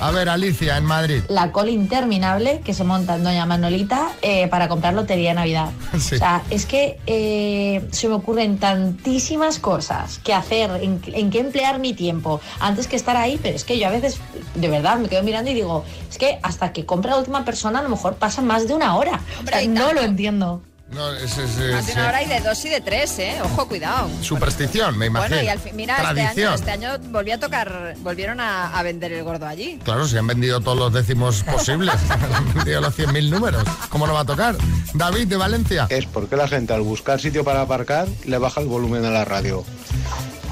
A 0.00 0.10
ver, 0.10 0.28
Alicia, 0.28 0.76
en 0.78 0.84
Madrid. 0.84 1.22
la 1.28 1.52
cola 1.52 1.70
interminable 1.70 2.60
que 2.64 2.74
se 2.74 2.82
monta 2.82 3.14
en 3.14 3.22
Doña 3.22 3.46
Manolita 3.46 4.08
eh, 4.20 4.48
para 4.48 4.66
comprar 4.68 4.94
lotería 4.94 5.28
de 5.30 5.34
Navidad. 5.36 5.70
Sí. 6.02 6.16
O 6.16 6.18
sea, 6.18 6.31
es 6.50 6.66
que 6.66 6.98
eh, 7.06 7.86
se 7.90 8.08
me 8.08 8.14
ocurren 8.14 8.58
tantísimas 8.58 9.58
cosas 9.58 10.18
que 10.18 10.32
hacer, 10.32 10.70
en, 10.82 11.00
en 11.06 11.30
qué 11.30 11.40
emplear 11.40 11.78
mi 11.78 11.92
tiempo 11.92 12.40
antes 12.60 12.86
que 12.86 12.96
estar 12.96 13.16
ahí, 13.16 13.38
pero 13.42 13.56
es 13.56 13.64
que 13.64 13.78
yo 13.78 13.88
a 13.88 13.90
veces, 13.90 14.20
de 14.54 14.68
verdad, 14.68 14.98
me 14.98 15.08
quedo 15.08 15.22
mirando 15.22 15.50
y 15.50 15.54
digo, 15.54 15.84
es 16.08 16.18
que 16.18 16.38
hasta 16.42 16.72
que 16.72 16.86
compra 16.86 17.12
la 17.12 17.18
última 17.18 17.44
persona 17.44 17.80
a 17.80 17.82
lo 17.82 17.88
mejor 17.88 18.16
pasa 18.16 18.42
más 18.42 18.68
de 18.68 18.74
una 18.74 18.96
hora. 18.96 19.20
O 19.42 19.46
sea, 19.46 19.62
y 19.62 19.68
no 19.68 19.92
lo 19.92 20.02
entiendo. 20.02 20.62
No, 20.94 21.10
es, 21.14 21.38
es- 21.38 21.38
Más 21.72 21.86
de 21.86 21.92
es, 21.92 21.96
una 21.96 22.04
eh, 22.04 22.08
hora 22.08 22.22
y 22.22 22.28
de 22.28 22.40
dos 22.40 22.64
y 22.64 22.68
de 22.68 22.80
tres, 22.80 23.18
¿eh? 23.18 23.36
Ojo, 23.42 23.66
cuidado. 23.66 24.10
superstición, 24.20 24.98
me 24.98 25.06
imagino. 25.06 25.28
Bueno, 25.36 25.42
y 25.42 25.48
al 25.48 25.58
fin, 25.58 25.74
mira, 25.74 25.94
este 25.96 26.06
año, 26.06 26.14
Tradición. 26.14 26.54
este 26.54 26.70
año 26.70 26.88
volví 27.10 27.30
a 27.30 27.40
tocar, 27.40 27.94
volvieron 28.00 28.40
a, 28.40 28.78
a 28.78 28.82
vender 28.82 29.12
el 29.12 29.24
gordo 29.24 29.46
allí. 29.46 29.78
Claro, 29.84 30.06
si 30.06 30.16
han 30.18 30.26
vendido 30.26 30.60
todos 30.60 30.76
los 30.78 30.92
décimos 30.92 31.42
posibles. 31.50 31.94
han 32.34 32.54
vendido 32.54 32.80
los 32.80 32.98
100.000 32.98 33.30
números. 33.30 33.64
¿Cómo 33.88 34.06
no 34.06 34.12
va 34.14 34.20
a 34.20 34.24
tocar? 34.26 34.56
David, 34.94 35.28
de 35.28 35.36
Valencia. 35.36 35.86
Es 35.88 36.04
porque 36.06 36.36
la 36.36 36.46
gente 36.46 36.72
al 36.74 36.82
buscar 36.82 37.20
sitio 37.20 37.42
para 37.44 37.62
aparcar 37.62 38.06
le 38.26 38.38
baja 38.38 38.60
el 38.60 38.66
volumen 38.66 39.04
a 39.04 39.10
la 39.10 39.24
radio. 39.24 39.64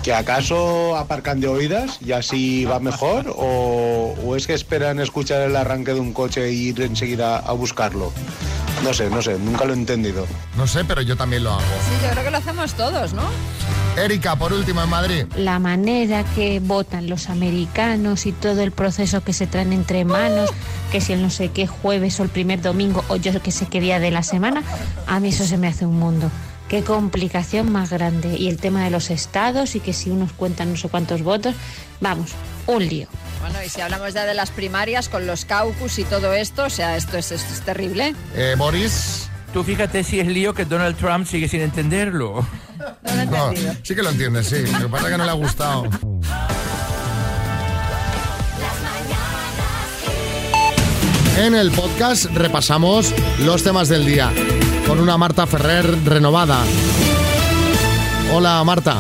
¿Que 0.03 0.15
acaso 0.15 0.97
aparcan 0.97 1.41
de 1.41 1.49
oídas 1.49 1.99
y 2.01 2.13
así 2.13 2.65
va 2.65 2.81
mejor? 2.81 3.35
¿O, 3.37 4.15
o 4.25 4.37
es 4.37 4.47
que 4.47 4.55
esperan 4.55 4.99
escuchar 4.99 5.43
el 5.43 5.55
arranque 5.57 5.93
de 5.93 6.01
un 6.01 6.13
coche 6.15 6.45
e 6.47 6.53
ir 6.53 6.81
enseguida 6.81 7.39
a 7.39 7.53
buscarlo? 7.53 8.11
No 8.83 8.95
sé, 8.95 9.11
no 9.11 9.21
sé, 9.21 9.39
nunca 9.39 9.67
lo 9.67 9.75
he 9.75 9.77
entendido. 9.77 10.27
No 10.57 10.67
sé, 10.67 10.85
pero 10.87 11.03
yo 11.03 11.17
también 11.17 11.45
lo 11.45 11.51
hago. 11.51 11.61
Sí, 11.61 12.03
yo 12.03 12.11
creo 12.13 12.25
que 12.25 12.31
lo 12.31 12.39
hacemos 12.39 12.73
todos, 12.75 13.13
¿no? 13.13 13.25
Erika, 13.99 14.37
por 14.37 14.55
último, 14.55 14.83
en 14.83 14.89
Madrid. 14.89 15.25
la 15.37 15.59
manera 15.59 16.25
que 16.35 16.61
votan 16.61 17.11
los 17.11 17.29
americanos 17.29 18.25
y 18.25 18.33
todo 18.33 18.63
el 18.63 18.73
proceso 18.73 19.23
que 19.23 19.35
se 19.35 19.47
traen 19.47 19.75
entre 19.75 20.07
manos, 20.07 20.49
que 20.91 21.03
si 21.03 21.13
el 21.13 21.21
no 21.21 21.29
sé 21.29 21.51
qué 21.51 21.67
jueves 21.67 22.19
o 22.21 22.23
el 22.23 22.31
primer 22.31 22.63
domingo 22.63 23.05
o 23.09 23.17
yo 23.17 23.39
que 23.43 23.51
sé 23.51 23.67
qué 23.67 23.81
día 23.81 23.99
de 23.99 24.11
la 24.11 24.23
semana, 24.23 24.63
a 25.07 25.21
mí 25.21 25.29
eso 25.29 25.45
se 25.45 25.59
me 25.59 25.67
hace 25.67 25.85
un 25.85 25.99
mundo. 25.99 26.31
Qué 26.71 26.85
complicación 26.85 27.73
más 27.73 27.91
grande. 27.91 28.37
Y 28.39 28.49
el 28.49 28.59
tema 28.59 28.85
de 28.85 28.91
los 28.91 29.11
estados 29.11 29.75
y 29.75 29.81
que 29.81 29.93
si 29.93 30.09
unos 30.09 30.33
cuentan 30.33 30.71
no 30.71 30.77
sé 30.77 30.89
cuántos 30.89 31.25
votos, 31.25 31.57
vamos, 32.01 32.31
un 32.69 32.87
lío. 32.87 33.09
Bueno, 33.41 33.57
y 33.67 33.69
si 33.69 33.81
hablamos 33.81 34.15
ya 34.15 34.25
de 34.25 34.35
las 34.35 34.53
primarias 34.53 35.09
con 35.09 35.27
los 35.27 35.45
caucus 35.45 35.99
y 35.99 36.05
todo 36.05 36.33
esto, 36.33 36.67
o 36.67 36.71
sea, 36.71 36.97
esto 36.97 37.19
es, 37.19 37.33
esto 37.33 37.53
es 37.53 37.61
terrible. 37.63 38.15
Eh, 38.37 38.55
Boris. 38.57 39.29
Tú 39.53 39.65
fíjate 39.65 40.05
si 40.05 40.21
es 40.21 40.29
lío 40.29 40.55
que 40.55 40.65
Donald 40.65 40.97
Trump 40.97 41.27
sigue 41.27 41.49
sin 41.49 41.61
entenderlo. 41.61 42.47
No, 43.31 43.53
sí 43.83 43.97
que 43.97 44.03
lo 44.03 44.11
entiendes, 44.11 44.47
sí. 44.47 44.65
Lo 44.73 44.79
que 44.79 44.89
pasa 44.89 45.07
es 45.07 45.13
que 45.13 45.19
no 45.19 45.25
le 45.25 45.31
ha 45.31 45.35
gustado. 45.35 45.89
En 51.37 51.57
el 51.57 51.73
podcast 51.73 52.27
repasamos 52.27 53.13
los 53.41 53.65
temas 53.65 53.89
del 53.89 54.07
día 54.07 54.33
con 54.87 55.01
una 55.01 55.17
Marta 55.17 55.47
Ferrer 55.47 55.87
renovada. 56.05 56.63
Hola 58.33 58.63
Marta. 58.65 58.97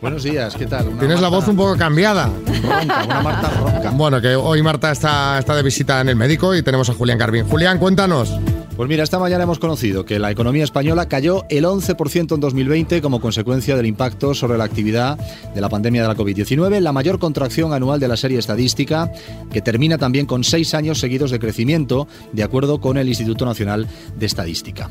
Buenos 0.00 0.24
días, 0.24 0.54
¿qué 0.56 0.66
tal? 0.66 0.88
Una 0.88 0.98
Tienes 0.98 1.20
la 1.20 1.28
voz 1.28 1.46
un 1.46 1.56
poco 1.56 1.76
cambiada. 1.76 2.26
ronca, 2.26 3.04
una 3.04 3.20
Marta 3.22 3.50
ronca. 3.50 3.90
Bueno, 3.90 4.20
que 4.20 4.34
hoy 4.34 4.62
Marta 4.62 4.90
está, 4.90 5.38
está 5.38 5.54
de 5.54 5.62
visita 5.62 6.00
en 6.00 6.08
el 6.08 6.16
médico 6.16 6.54
y 6.54 6.62
tenemos 6.62 6.90
a 6.90 6.94
Julián 6.94 7.18
Carvin. 7.18 7.46
Julián, 7.48 7.78
cuéntanos. 7.78 8.32
Pues 8.82 8.88
mira, 8.88 9.04
esta 9.04 9.20
mañana 9.20 9.44
hemos 9.44 9.60
conocido 9.60 10.04
que 10.04 10.18
la 10.18 10.32
economía 10.32 10.64
española 10.64 11.06
cayó 11.06 11.44
el 11.50 11.66
11% 11.66 12.34
en 12.34 12.40
2020 12.40 13.00
como 13.00 13.20
consecuencia 13.20 13.76
del 13.76 13.86
impacto 13.86 14.34
sobre 14.34 14.58
la 14.58 14.64
actividad 14.64 15.16
de 15.54 15.60
la 15.60 15.68
pandemia 15.68 16.02
de 16.02 16.08
la 16.08 16.16
COVID-19, 16.16 16.80
la 16.80 16.90
mayor 16.90 17.20
contracción 17.20 17.72
anual 17.72 18.00
de 18.00 18.08
la 18.08 18.16
serie 18.16 18.40
estadística, 18.40 19.12
que 19.52 19.62
termina 19.62 19.98
también 19.98 20.26
con 20.26 20.42
seis 20.42 20.74
años 20.74 20.98
seguidos 20.98 21.30
de 21.30 21.38
crecimiento, 21.38 22.08
de 22.32 22.42
acuerdo 22.42 22.80
con 22.80 22.98
el 22.98 23.06
Instituto 23.06 23.44
Nacional 23.44 23.86
de 24.18 24.26
Estadística. 24.26 24.90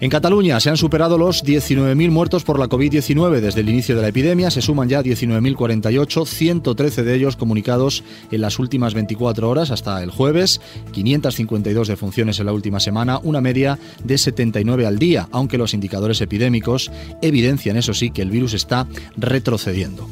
En 0.00 0.10
Cataluña 0.10 0.58
se 0.58 0.70
han 0.70 0.76
superado 0.76 1.16
los 1.16 1.44
19.000 1.44 2.10
muertos 2.10 2.42
por 2.42 2.58
la 2.58 2.66
COVID-19 2.66 3.38
desde 3.38 3.60
el 3.60 3.68
inicio 3.68 3.94
de 3.94 4.02
la 4.02 4.08
epidemia, 4.08 4.50
se 4.50 4.62
suman 4.62 4.88
ya 4.88 5.00
19.048, 5.00 6.26
113 6.26 7.04
de 7.04 7.14
ellos 7.14 7.36
comunicados 7.36 8.02
en 8.32 8.40
las 8.40 8.58
últimas 8.58 8.94
24 8.94 9.48
horas 9.48 9.70
hasta 9.70 10.02
el 10.02 10.10
jueves, 10.10 10.60
552 10.90 11.86
defunciones 11.86 12.40
en 12.40 12.46
la 12.46 12.52
última 12.52 12.80
semana, 12.80 13.20
una 13.28 13.40
media 13.40 13.78
de 14.02 14.18
79 14.18 14.86
al 14.86 14.98
día, 14.98 15.28
aunque 15.30 15.58
los 15.58 15.74
indicadores 15.74 16.20
epidémicos 16.20 16.90
evidencian, 17.22 17.76
eso 17.76 17.94
sí, 17.94 18.10
que 18.10 18.22
el 18.22 18.30
virus 18.30 18.54
está 18.54 18.86
retrocediendo. 19.16 20.08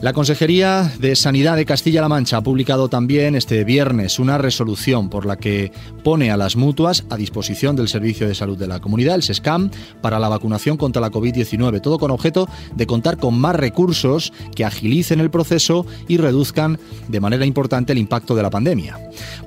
La 0.00 0.12
Consejería 0.12 0.92
de 1.00 1.16
Sanidad 1.16 1.56
de 1.56 1.64
Castilla-La 1.64 2.10
Mancha 2.10 2.36
ha 2.36 2.42
publicado 2.42 2.90
también 2.90 3.34
este 3.34 3.64
viernes 3.64 4.18
una 4.18 4.36
resolución 4.36 5.08
por 5.08 5.24
la 5.24 5.36
que 5.36 5.72
pone 6.04 6.30
a 6.30 6.36
las 6.36 6.54
mutuas 6.54 7.06
a 7.08 7.16
disposición 7.16 7.76
del 7.76 7.88
Servicio 7.88 8.28
de 8.28 8.34
Salud 8.34 8.58
de 8.58 8.66
la 8.66 8.80
Comunidad, 8.80 9.14
el 9.14 9.22
SESCAM, 9.22 9.70
para 10.02 10.18
la 10.18 10.28
vacunación 10.28 10.76
contra 10.76 11.00
la 11.00 11.10
COVID-19, 11.10 11.80
todo 11.80 11.98
con 11.98 12.10
objeto 12.10 12.46
de 12.74 12.86
contar 12.86 13.16
con 13.16 13.38
más 13.38 13.56
recursos 13.56 14.34
que 14.54 14.66
agilicen 14.66 15.20
el 15.20 15.30
proceso 15.30 15.86
y 16.08 16.18
reduzcan 16.18 16.78
de 17.08 17.20
manera 17.20 17.46
importante 17.46 17.92
el 17.92 17.98
impacto 17.98 18.34
de 18.34 18.42
la 18.42 18.50
pandemia. 18.50 18.98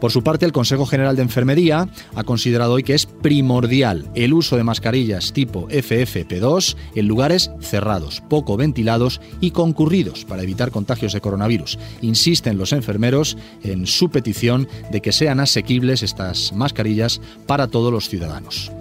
Por 0.01 0.11
su 0.11 0.23
parte, 0.23 0.47
el 0.47 0.51
Consejo 0.51 0.87
General 0.87 1.15
de 1.15 1.21
Enfermería 1.21 1.87
ha 2.15 2.23
considerado 2.23 2.73
hoy 2.73 2.81
que 2.81 2.95
es 2.95 3.05
primordial 3.05 4.09
el 4.15 4.33
uso 4.33 4.57
de 4.57 4.63
mascarillas 4.63 5.31
tipo 5.31 5.67
FFP2 5.67 6.75
en 6.95 7.07
lugares 7.07 7.51
cerrados, 7.61 8.23
poco 8.29 8.57
ventilados 8.57 9.21
y 9.41 9.51
concurridos 9.51 10.25
para 10.25 10.38
evitar 10.43 10.71
contagios 10.71 11.13
de 11.13 11.21
coronavirus. 11.21 11.77
Insisten 12.01 12.57
los 12.57 12.73
enfermeros 12.73 13.37
en 13.63 13.87
su 13.87 14.09
petición 14.09 14.67
de 14.91 15.01
que 15.01 15.11
sean 15.11 15.39
asequibles 15.39 16.03
estas 16.03 16.53
mascarillas 16.53 17.21
para 17.45 17.67
todos 17.67 17.91
los 17.91 18.09
ciudadanos. 18.09 18.71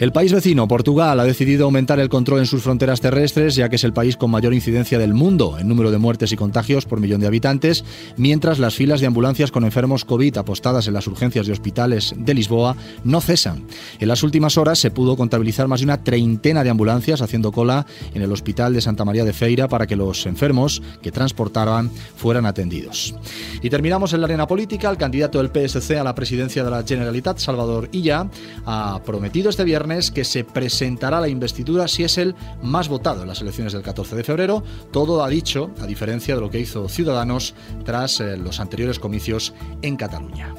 El 0.00 0.12
país 0.12 0.32
vecino, 0.32 0.66
Portugal, 0.66 1.20
ha 1.20 1.24
decidido 1.24 1.66
aumentar 1.66 2.00
el 2.00 2.08
control 2.08 2.38
en 2.38 2.46
sus 2.46 2.62
fronteras 2.62 3.02
terrestres, 3.02 3.54
ya 3.54 3.68
que 3.68 3.76
es 3.76 3.84
el 3.84 3.92
país 3.92 4.16
con 4.16 4.30
mayor 4.30 4.54
incidencia 4.54 4.98
del 4.98 5.12
mundo 5.12 5.58
en 5.58 5.68
número 5.68 5.90
de 5.90 5.98
muertes 5.98 6.32
y 6.32 6.36
contagios 6.36 6.86
por 6.86 7.00
millón 7.00 7.20
de 7.20 7.26
habitantes, 7.26 7.84
mientras 8.16 8.58
las 8.58 8.74
filas 8.74 9.02
de 9.02 9.08
ambulancias 9.08 9.50
con 9.50 9.62
enfermos 9.62 10.06
COVID 10.06 10.38
apostadas 10.38 10.86
en 10.86 10.94
las 10.94 11.06
urgencias 11.06 11.46
de 11.46 11.52
hospitales 11.52 12.14
de 12.16 12.32
Lisboa 12.32 12.76
no 13.04 13.20
cesan. 13.20 13.66
En 13.98 14.08
las 14.08 14.22
últimas 14.22 14.56
horas 14.56 14.78
se 14.78 14.90
pudo 14.90 15.18
contabilizar 15.18 15.68
más 15.68 15.80
de 15.80 15.84
una 15.84 16.02
treintena 16.02 16.64
de 16.64 16.70
ambulancias 16.70 17.20
haciendo 17.20 17.52
cola 17.52 17.84
en 18.14 18.22
el 18.22 18.32
hospital 18.32 18.72
de 18.72 18.80
Santa 18.80 19.04
María 19.04 19.26
de 19.26 19.34
Feira 19.34 19.68
para 19.68 19.86
que 19.86 19.96
los 19.96 20.24
enfermos 20.24 20.80
que 21.02 21.12
transportaban 21.12 21.90
fueran 22.16 22.46
atendidos. 22.46 23.14
Y 23.60 23.68
terminamos 23.68 24.14
en 24.14 24.22
la 24.22 24.28
arena 24.28 24.46
política. 24.46 24.88
El 24.88 24.96
candidato 24.96 25.42
del 25.42 25.50
PSC 25.50 25.98
a 25.98 26.04
la 26.04 26.14
presidencia 26.14 26.64
de 26.64 26.70
la 26.70 26.84
Generalitat, 26.84 27.36
Salvador 27.36 27.90
Illa, 27.92 28.30
ha 28.64 29.02
prometido 29.04 29.50
este 29.50 29.62
viernes 29.64 29.89
que 29.90 30.24
se 30.24 30.44
presentará 30.44 31.20
la 31.20 31.28
investidura 31.28 31.88
si 31.88 32.04
es 32.04 32.16
el 32.16 32.36
más 32.62 32.88
votado 32.88 33.22
en 33.22 33.28
las 33.28 33.40
elecciones 33.40 33.72
del 33.72 33.82
14 33.82 34.14
de 34.14 34.22
febrero. 34.22 34.62
Todo 34.92 35.24
ha 35.24 35.28
dicho, 35.28 35.72
a 35.80 35.86
diferencia 35.86 36.36
de 36.36 36.40
lo 36.40 36.48
que 36.48 36.60
hizo 36.60 36.88
Ciudadanos 36.88 37.54
tras 37.84 38.20
eh, 38.20 38.36
los 38.36 38.60
anteriores 38.60 39.00
comicios 39.00 39.52
en 39.82 39.96
Cataluña. 39.96 40.54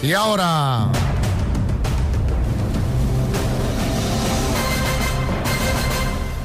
Y 0.00 0.12
ahora... 0.12 0.95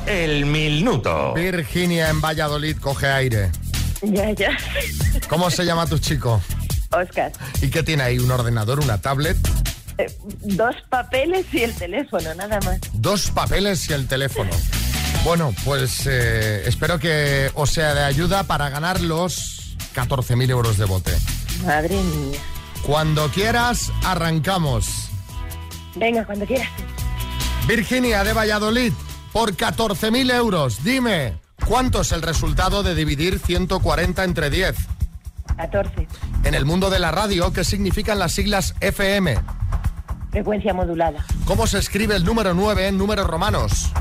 El 0.06 0.46
minuto. 0.46 1.34
Virginia 1.34 2.10
en 2.10 2.22
Valladolid 2.22 2.78
coge 2.78 3.08
aire. 3.08 3.52
Ya, 4.02 4.32
ya. 4.32 4.50
¿Cómo 5.30 5.50
se 5.52 5.64
llama 5.64 5.86
tu 5.86 6.00
chico? 6.00 6.42
Oscar, 6.92 7.32
¿Y 7.62 7.70
qué 7.70 7.84
tiene 7.84 8.04
ahí? 8.04 8.20
¿Un 8.20 8.32
ordenador, 8.32 8.80
una 8.80 9.00
tablet? 9.00 9.38
eh, 9.98 10.08
dos 10.42 10.76
papeles 10.90 11.46
y 11.54 11.64
el 11.64 11.74
teléfono, 11.76 12.34
nada 12.36 12.60
más. 12.62 12.80
Dos 12.94 13.30
papeles 13.32 13.90
y 13.90 13.94
el 13.94 14.08
teléfono. 14.08 14.50
Bueno, 15.24 15.54
pues 15.64 16.08
eh, 16.08 16.64
espero 16.66 16.98
que 17.00 17.52
os 17.54 17.70
sea 17.70 17.94
de 17.94 18.04
ayuda 18.04 18.44
para 18.44 18.70
ganar 18.70 19.00
los 19.02 19.76
14.000 19.96 20.50
euros 20.50 20.78
de 20.78 20.86
bote. 20.86 21.12
Madre 21.66 21.96
mía. 22.02 22.40
Cuando 22.82 23.30
quieras, 23.30 23.92
arrancamos. 24.04 24.88
Venga, 25.96 26.26
cuando 26.26 26.46
quieras. 26.46 26.68
Virginia 27.68 28.24
de 28.24 28.34
Valladolid, 28.34 28.92
por 29.32 29.56
14.000 29.56 30.34
euros, 30.34 30.84
dime, 30.84 31.40
¿cuánto 31.66 32.02
es 32.02 32.12
el 32.12 32.22
resultado 32.22 32.84
de 32.84 32.96
dividir 32.96 33.40
140 33.40 34.24
entre 34.24 34.50
10? 34.50 34.76
14. 35.58 36.08
En 36.44 36.54
el 36.54 36.66
mundo 36.66 36.90
de 36.90 37.00
la 37.00 37.12
radio, 37.12 37.54
¿qué 37.54 37.64
significan 37.64 38.20
las 38.20 38.34
siglas 38.34 38.76
FM? 38.80 39.38
Frecuencia 40.32 40.74
modulada. 40.74 41.26
¿Cómo 41.46 41.68
se 41.68 41.78
escribe 41.78 42.16
el 42.16 42.24
número 42.24 42.54
9 42.54 42.88
en 42.88 42.98
números 42.98 43.28
romanos? 43.28 43.92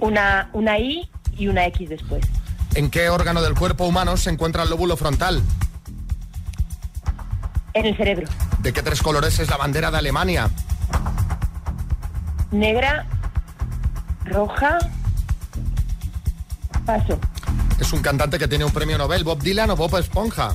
Una, 0.00 0.50
una 0.52 0.78
I 0.78 1.08
y 1.36 1.48
una 1.48 1.66
X 1.66 1.88
después. 1.88 2.24
¿En 2.74 2.90
qué 2.90 3.08
órgano 3.08 3.42
del 3.42 3.54
cuerpo 3.54 3.86
humano 3.86 4.16
se 4.16 4.30
encuentra 4.30 4.62
el 4.62 4.70
lóbulo 4.70 4.96
frontal? 4.96 5.42
En 7.74 7.86
el 7.86 7.96
cerebro. 7.96 8.26
¿De 8.60 8.72
qué 8.72 8.82
tres 8.82 9.02
colores 9.02 9.38
es 9.38 9.48
la 9.48 9.56
bandera 9.56 9.90
de 9.90 9.98
Alemania? 9.98 10.50
Negra, 12.50 13.06
roja. 14.28 14.78
Paso. 16.84 17.18
Es 17.78 17.92
un 17.92 18.00
cantante 18.00 18.38
que 18.38 18.48
tiene 18.48 18.64
un 18.64 18.72
premio 18.72 18.98
Nobel, 18.98 19.24
Bob 19.24 19.40
Dylan 19.42 19.70
o 19.70 19.76
Bob 19.76 19.96
Esponja. 19.98 20.54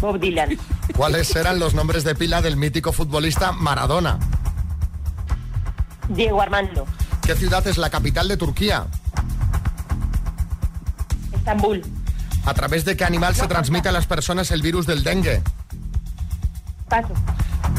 Bob 0.00 0.18
Dylan. 0.18 0.58
¿Cuáles 0.96 1.34
eran 1.36 1.58
los 1.58 1.74
nombres 1.74 2.04
de 2.04 2.14
pila 2.14 2.42
del 2.42 2.56
mítico 2.56 2.92
futbolista 2.92 3.52
Maradona? 3.52 4.18
Diego 6.08 6.40
Armando. 6.40 6.86
¿Qué 7.22 7.34
ciudad 7.34 7.66
es 7.66 7.78
la 7.78 7.90
capital 7.90 8.28
de 8.28 8.36
Turquía? 8.36 8.86
Estambul. 11.32 11.82
¿A 12.44 12.54
través 12.54 12.84
de 12.84 12.96
qué 12.96 13.04
animal 13.04 13.34
se 13.34 13.48
transmite 13.48 13.88
a 13.88 13.92
las 13.92 14.06
personas 14.06 14.50
el 14.52 14.62
virus 14.62 14.86
del 14.86 15.02
dengue? 15.02 15.42
Paso. 16.88 17.12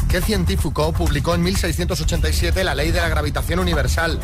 ¿Qué 0.08 0.20
científico 0.20 0.92
publicó 0.92 1.34
en 1.34 1.42
1687 1.42 2.64
la 2.64 2.74
ley 2.74 2.90
de 2.90 3.00
la 3.00 3.08
gravitación 3.08 3.58
universal? 3.58 4.20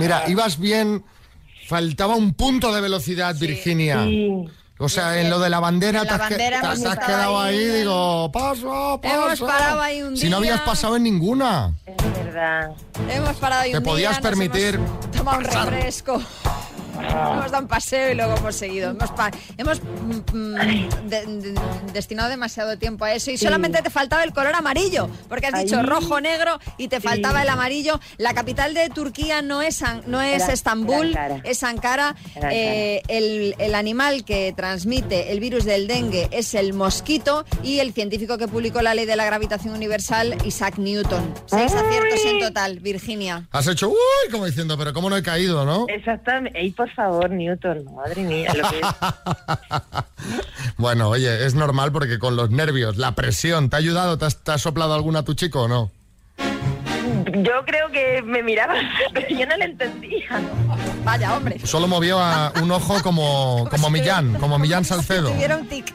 Mira, 0.00 0.24
ibas 0.28 0.58
bien, 0.58 1.04
faltaba 1.68 2.16
un 2.16 2.34
punto 2.34 2.72
de 2.74 2.80
velocidad, 2.80 3.34
Virginia. 3.38 4.06
O 4.82 4.88
sea, 4.88 5.20
en 5.20 5.28
lo 5.28 5.38
de 5.38 5.50
la 5.50 5.60
bandera 5.60 6.00
te 6.00 6.06
la 6.06 6.12
has, 6.14 6.18
bandera 6.20 6.60
te 6.62 6.66
has- 6.66 6.82
te 6.82 7.06
quedado 7.06 7.38
ahí, 7.38 7.58
ahí. 7.58 7.64
digo, 7.80 8.32
paso, 8.32 8.98
paso. 9.02 9.14
Hemos 9.26 9.40
parado 9.40 9.80
ahí 9.82 10.02
un 10.02 10.16
Si 10.16 10.30
no 10.30 10.40
día. 10.40 10.54
habías 10.54 10.66
pasado 10.66 10.96
en 10.96 11.02
ninguna. 11.02 11.74
Es 11.84 12.24
verdad. 12.24 12.70
Hemos 13.10 13.36
parado 13.36 13.62
ahí 13.62 13.72
Te 13.72 13.78
un 13.78 13.84
podías 13.84 14.12
día, 14.12 14.20
nos 14.20 14.30
permitir 14.30 14.74
hemos 14.76 15.10
tomado 15.10 15.38
un 15.38 15.44
refresco. 15.44 16.22
Hemos 17.10 17.50
dado 17.50 17.62
un 17.62 17.68
paseo 17.68 18.10
y 18.12 18.14
luego 18.14 18.36
hemos 18.36 18.54
seguido. 18.54 18.90
Hemos, 18.90 19.10
pa- 19.12 19.30
hemos 19.58 19.80
mm, 19.82 20.36
mm, 20.36 20.54
de- 21.08 21.26
de- 21.26 21.60
destinado 21.92 22.28
demasiado 22.28 22.76
tiempo 22.78 23.04
a 23.04 23.12
eso 23.12 23.30
y 23.30 23.36
Sí. 23.36 23.44
solamente 23.44 23.82
te 23.82 23.90
faltaba 23.90 24.22
el 24.24 24.32
color 24.32 24.54
amarillo, 24.54 25.08
porque 25.28 25.46
has 25.48 25.62
dicho 25.64 25.82
rojo, 25.82 26.20
negro 26.20 26.58
y 26.78 26.88
te 26.88 26.96
Sí. 27.00 27.06
faltaba 27.06 27.42
el 27.42 27.48
amarillo. 27.48 28.00
La 28.18 28.34
capital 28.34 28.74
de 28.74 28.88
Turquía 28.90 29.42
no 29.42 29.62
es, 29.62 29.82
An- 29.82 30.02
no 30.06 30.20
es 30.20 30.42
Era- 30.44 30.52
Estambul, 30.52 31.10
era 31.12 31.24
Ankara. 31.24 31.40
es 31.44 31.62
Ankara. 31.62 32.16
Eh, 32.50 33.02
el, 33.08 33.54
el 33.58 33.74
animal 33.74 34.24
que 34.24 34.52
transmite 34.56 35.32
el 35.32 35.40
virus 35.40 35.64
del 35.64 35.86
dengue 35.86 36.28
es 36.30 36.54
el 36.54 36.72
mosquito 36.72 37.44
y 37.62 37.78
el 37.80 37.92
científico 37.92 38.38
que 38.38 38.48
publicó 38.48 38.82
la 38.82 38.94
ley 38.94 39.06
de 39.06 39.16
la 39.16 39.24
gravitación 39.24 39.74
universal, 39.74 40.36
Isaac 40.44 40.78
Newton. 40.78 41.34
Seis 41.46 41.72
aciertos 41.74 42.24
en 42.24 42.40
total, 42.40 42.80
Virginia. 42.80 43.48
Has 43.52 43.66
hecho 43.66 43.88
uy, 43.88 44.30
como 44.30 44.46
diciendo, 44.46 44.76
pero 44.78 44.92
cómo 44.92 45.08
no 45.10 45.16
he 45.16 45.22
caído, 45.22 45.64
¿no? 45.64 45.86
Exactamente. 45.88 46.58
Ey, 46.58 46.70
por 46.70 46.88
favor, 46.90 46.99
Newton, 47.30 47.84
madre 47.94 48.22
mía, 48.22 48.52
lo 48.54 48.68
que 48.68 48.80
es. 48.80 48.86
Bueno, 50.76 51.10
oye, 51.10 51.44
es 51.44 51.54
normal 51.54 51.92
porque 51.92 52.18
con 52.18 52.36
los 52.36 52.50
nervios, 52.50 52.96
la 52.96 53.14
presión, 53.14 53.68
¿te 53.68 53.76
ha 53.76 53.78
ayudado? 53.78 54.16
¿Te 54.16 54.24
has, 54.24 54.38
te 54.38 54.52
has 54.52 54.62
soplado 54.62 54.94
alguna 54.94 55.18
a 55.20 55.22
tu 55.24 55.34
chico 55.34 55.62
o 55.62 55.68
no? 55.68 55.90
Yo 57.26 57.64
creo 57.66 57.90
que 57.92 58.22
me 58.22 58.42
miraba, 58.42 58.74
pero 59.12 59.28
yo 59.28 59.46
no 59.46 59.56
le 59.56 59.64
entendía. 59.66 60.40
Vaya, 61.04 61.36
hombre. 61.36 61.58
Solo 61.66 61.86
movió 61.86 62.18
a 62.18 62.52
un 62.62 62.70
ojo 62.70 63.02
como, 63.02 63.68
como 63.70 63.90
Millán, 63.90 64.34
como 64.34 64.58
Millán 64.58 64.84
Salcedo. 64.84 65.30
Tuviera 65.30 65.56
un 65.56 65.68
tic. 65.68 65.92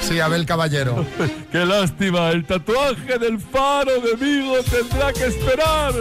Sí, 0.00 0.20
Abel 0.20 0.46
Caballero. 0.46 1.04
Qué 1.52 1.66
lástima, 1.66 2.30
el 2.30 2.44
tatuaje 2.44 3.18
del 3.18 3.40
faro 3.40 4.00
de 4.00 4.14
Vigo 4.14 4.56
tendrá 4.62 5.12
que 5.12 5.26
esperar. 5.26 5.92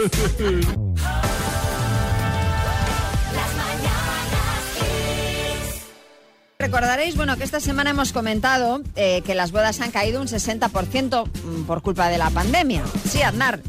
Recordaréis, 6.57 7.15
bueno, 7.17 7.35
que 7.37 7.43
esta 7.43 7.59
semana 7.59 7.89
hemos 7.89 8.13
comentado 8.13 8.81
eh, 8.95 9.21
que 9.25 9.35
las 9.35 9.51
bodas 9.51 9.81
han 9.81 9.91
caído 9.91 10.21
un 10.21 10.27
60% 10.27 11.27
mm, 11.43 11.63
por 11.65 11.81
culpa 11.81 12.07
de 12.09 12.17
la 12.17 12.29
pandemia. 12.29 12.83
Sí, 13.09 13.21
Aznar. 13.21 13.59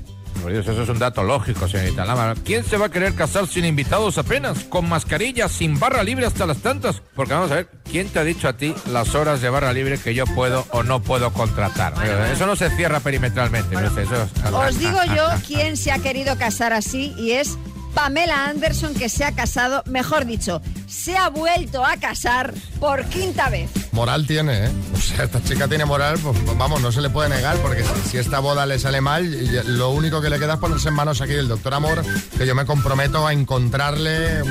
Por 0.41 0.53
Dios, 0.53 0.69
eso 0.69 0.83
es 0.83 0.89
un 0.89 0.99
dato 1.01 1.25
lógico, 1.25 1.67
señorita 1.67 2.05
Lama. 2.05 2.35
¿Quién 2.45 2.63
se 2.65 2.77
va 2.77 2.87
a 2.87 2.89
querer 2.91 3.15
casar 3.15 3.49
sin 3.49 3.65
invitados 3.65 4.19
apenas? 4.19 4.61
Con 4.65 4.89
mascarilla, 4.89 5.49
sin 5.49 5.81
barra 5.81 6.05
libre 6.05 6.27
hasta 6.27 6.47
las 6.47 6.59
tantas. 6.59 7.03
Porque 7.17 7.35
vamos 7.35 7.51
a 7.51 7.57
ver, 7.57 7.69
¿quién 7.91 8.09
te 8.09 8.21
ha 8.21 8.25
dicho 8.25 8.47
a 8.47 8.53
ti 8.57 8.73
las 8.93 9.15
horas 9.17 9.41
de 9.41 9.49
barra 9.51 9.73
libre 9.73 9.99
que 9.99 10.15
yo 10.15 10.25
puedo 10.27 10.65
o 10.71 10.85
no 10.85 11.03
puedo 11.03 11.33
contratar? 11.33 11.95
Eso 12.33 12.47
no 12.47 12.55
se 12.55 12.71
cierra 12.77 13.01
perimetralmente. 13.01 13.75
no 13.75 13.93
sé, 13.93 14.03
eso 14.03 14.23
es- 14.23 14.53
Os 14.53 14.79
digo 14.79 14.99
yo 15.17 15.27
quién 15.47 15.77
se 15.77 15.91
ha 15.91 15.99
querido 15.99 16.37
casar 16.39 16.73
así 16.73 17.13
y 17.19 17.33
es 17.33 17.59
Pamela 17.95 18.47
Anderson 18.47 18.95
que 18.95 19.09
se 19.09 19.25
ha 19.25 19.33
casado, 19.33 19.83
mejor 19.87 20.27
dicho, 20.27 20.61
se 20.87 21.17
ha 21.17 21.29
vuelto 21.29 21.85
a 21.85 21.97
casar 21.97 22.55
por 22.81 23.05
quinta 23.07 23.49
vez. 23.49 23.71
Moral 23.93 24.27
tiene, 24.27 24.67
¿eh? 24.67 24.71
O 24.95 24.99
sea, 25.01 25.25
esta 25.25 25.43
chica 25.43 25.69
tiene 25.69 25.85
moral, 25.85 26.19
pues 26.23 26.37
vamos, 26.59 26.81
no 26.81 26.93
se 26.93 27.01
le 27.01 27.09
puede 27.11 27.29
negar, 27.31 27.57
porque 27.59 27.83
si, 28.11 28.19
esta 28.19 28.41
boda 28.41 28.67
le 28.67 28.79
sale 28.79 29.01
mal, 29.01 29.77
lo 29.79 29.91
único 29.91 30.21
que 30.21 30.29
le 30.31 30.39
queda 30.39 30.55
es 30.55 30.59
ponerse 30.61 30.89
en 30.89 30.95
manos 30.95 31.21
aquí 31.21 31.33
del 31.33 31.49
doctor 31.49 31.75
Amor, 31.75 32.03
que 32.37 32.47
yo 32.47 32.55
me 32.55 32.67
comprometo 32.67 33.27
a 33.27 33.33
encontrarle 33.33 34.43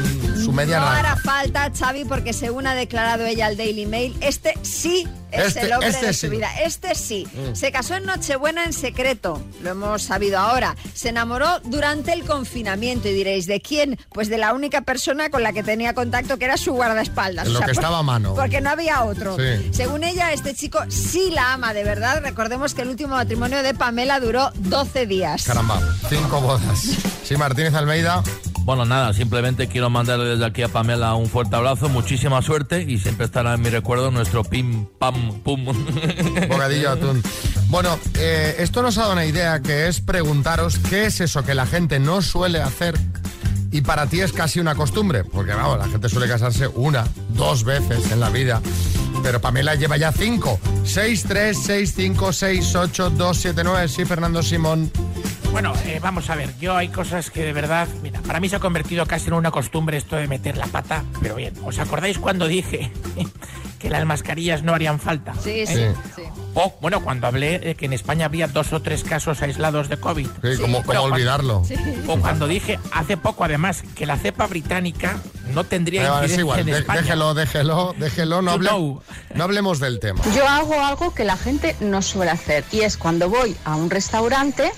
su 0.43 0.51
media 0.51 0.79
No 0.79 0.87
hará 0.87 1.15
falta, 1.17 1.71
Xavi, 1.77 2.05
porque 2.05 2.33
según 2.33 2.65
ha 2.67 2.73
declarado 2.75 3.25
ella 3.25 3.45
al 3.47 3.55
Daily 3.57 3.85
Mail, 3.85 4.15
este 4.21 4.53
sí 4.63 5.07
es 5.31 5.47
Este- 5.47 5.61
el 5.61 5.73
hombre 5.73 5.89
este 5.89 6.05
de 6.07 6.13
sí. 6.13 6.27
su 6.27 6.31
vida. 6.31 6.49
Este 6.63 6.95
sí. 6.95 7.27
Mm. 7.33 7.55
Se 7.55 7.71
casó 7.71 7.95
en 7.95 8.05
Nochebuena 8.05 8.63
en 8.65 8.73
secreto, 8.73 9.41
lo 9.61 9.71
hemos 9.71 10.01
sabido 10.03 10.39
ahora. 10.39 10.75
Se 10.93 11.09
enamoró 11.09 11.59
durante 11.65 12.13
el 12.13 12.23
confinamiento 12.23 13.09
y 13.09 13.13
diréis, 13.13 13.45
¿de 13.45 13.61
quién? 13.61 13.99
Pues 14.11 14.29
de 14.29 14.37
la 14.37 14.53
única 14.53 14.81
persona 14.81 15.29
con 15.29 15.43
la 15.43 15.53
que 15.53 15.61
tenía 15.63 15.93
contacto, 15.93 16.24
que 16.37 16.45
era 16.45 16.57
su 16.57 16.73
guardaespaldas. 16.73 17.47
En 17.47 17.53
lo 17.53 17.59
que 17.59 17.65
por- 17.65 17.73
estaba 17.73 17.99
a 17.99 18.03
mano. 18.03 18.33
Porque 18.35 18.61
no 18.61 18.69
había 18.71 19.03
otro. 19.03 19.35
Sí. 19.37 19.69
Según 19.71 20.03
ella, 20.03 20.31
este 20.33 20.53
chico 20.55 20.79
sí 20.89 21.29
la 21.31 21.53
ama 21.53 21.73
de 21.73 21.83
verdad. 21.83 22.21
Recordemos 22.23 22.73
que 22.73 22.81
el 22.81 22.89
último 22.89 23.15
matrimonio 23.15 23.61
de 23.63 23.73
Pamela 23.73 24.19
duró 24.19 24.51
12 24.55 25.05
días. 25.05 25.43
Caramba, 25.45 25.79
cinco 26.09 26.41
bodas. 26.41 26.79
Sí, 27.23 27.35
Martínez 27.37 27.73
Almeida. 27.73 28.23
Bueno, 28.65 28.83
nada, 28.83 29.13
simplemente 29.13 29.67
quiero 29.67 29.91
mandarle 29.91 30.25
desde 30.25 30.45
aquí 30.45 30.63
a 30.63 30.67
Pamela 30.67 31.13
un 31.13 31.27
fuerte 31.27 31.55
abrazo, 31.55 31.87
muchísima 31.87 32.41
suerte 32.41 32.81
y 32.81 32.97
siempre 32.97 33.27
estará 33.27 33.53
en 33.53 33.61
mi 33.61 33.69
recuerdo 33.69 34.09
nuestro 34.09 34.43
pim, 34.43 34.87
pam, 34.97 35.39
pum. 35.43 35.65
Bocadillo 36.49 36.89
atún. 36.91 37.21
Bueno, 37.67 37.99
eh, 38.17 38.55
esto 38.59 38.81
nos 38.81 38.97
ha 38.97 39.01
dado 39.01 39.13
una 39.13 39.25
idea 39.25 39.59
que 39.61 39.87
es 39.87 40.01
preguntaros 40.01 40.79
qué 40.89 41.05
es 41.05 41.21
eso 41.21 41.43
que 41.43 41.53
la 41.53 41.67
gente 41.67 41.99
no 41.99 42.21
suele 42.23 42.59
hacer 42.59 42.95
y 43.75 43.81
para 43.81 44.07
ti 44.07 44.21
es 44.21 44.31
casi 44.31 44.61
una 44.61 44.73
costumbre. 44.73 45.25
Porque 45.25 45.53
vamos, 45.53 45.77
la 45.77 45.89
gente 45.89 46.07
suele 46.07 46.29
casarse 46.29 46.65
una, 46.65 47.05
dos 47.29 47.65
veces 47.65 48.09
en 48.09 48.21
la 48.21 48.29
vida. 48.29 48.61
Pero 49.21 49.41
Pamela 49.41 49.75
lleva 49.75 49.97
ya 49.97 50.13
cinco. 50.13 50.61
6, 50.85 51.25
3, 51.27 51.57
6, 51.61 51.93
5, 51.93 52.31
6, 52.31 52.75
8, 52.75 53.09
2, 53.09 53.37
7, 53.37 53.61
9. 53.65 53.87
Sí, 53.89 54.05
Fernando 54.05 54.41
Simón. 54.41 54.89
Bueno, 55.51 55.73
eh, 55.85 55.99
vamos 56.01 56.29
a 56.29 56.35
ver, 56.35 56.57
yo 56.57 56.77
hay 56.77 56.87
cosas 56.87 57.29
que 57.29 57.43
de 57.43 57.51
verdad, 57.51 57.87
mira, 58.01 58.21
para 58.21 58.39
mí 58.39 58.47
se 58.47 58.55
ha 58.55 58.59
convertido 58.59 59.05
casi 59.05 59.27
en 59.27 59.33
una 59.33 59.51
costumbre 59.51 59.97
esto 59.97 60.15
de 60.15 60.27
meter 60.27 60.57
la 60.57 60.67
pata, 60.67 61.03
pero 61.21 61.35
bien, 61.35 61.53
¿os 61.63 61.79
acordáis 61.79 62.17
cuando 62.17 62.47
dije 62.47 62.91
que 63.85 63.91
las 63.91 64.03
mascarillas 64.03 64.63
no 64.63 64.73
harían 64.73 64.99
falta? 64.99 65.35
Sí, 65.43 65.59
¿Eh? 65.59 65.67
sí, 65.67 66.01
sí. 66.15 66.23
O, 66.55 66.73
bueno, 66.81 67.03
cuando 67.03 67.27
hablé 67.27 67.59
de 67.59 67.75
que 67.75 67.85
en 67.85 67.93
España 67.93 68.25
había 68.25 68.47
dos 68.47 68.73
o 68.73 68.81
tres 68.81 69.03
casos 69.03 69.43
aislados 69.43 69.89
de 69.89 69.97
COVID. 69.97 70.25
Sí, 70.25 70.31
¿cómo- 70.41 70.77
cómo 70.77 70.85
Bueno, 70.85 71.01
cuando- 71.01 71.03
olvidarlo? 71.15 71.63
Sí. 71.67 71.75
O 72.07 72.17
cuando 72.17 72.47
dije 72.47 72.79
hace 72.91 73.15
poco, 73.15 73.43
además, 73.43 73.83
que 73.95 74.07
la 74.07 74.17
cepa 74.17 74.47
británica 74.47 75.19
no 75.53 75.65
tendría 75.65 76.01
Eh, 76.01 76.05
es 76.05 76.09
incidencia 76.31 76.39
igual, 76.39 76.59
en 76.61 76.65
de- 76.65 76.79
España. 76.79 77.01
déjelo, 77.01 77.33
déjelo, 77.35 77.95
déjelo. 77.99 78.41
No, 78.41 78.53
hable- 78.53 78.97
no 79.35 79.43
hablemos 79.43 79.79
del 79.79 79.99
tema. 79.99 80.23
Yo 80.35 80.47
hago 80.47 80.81
algo 80.81 81.13
que 81.13 81.23
la 81.23 81.37
gente 81.37 81.75
no 81.79 82.01
suele 82.01 82.31
hacer 82.31 82.63
y 82.71 82.79
es 82.81 82.97
cuando 82.97 83.29
voy 83.29 83.55
a 83.65 83.75
un 83.75 83.91
restaurante 83.91 84.71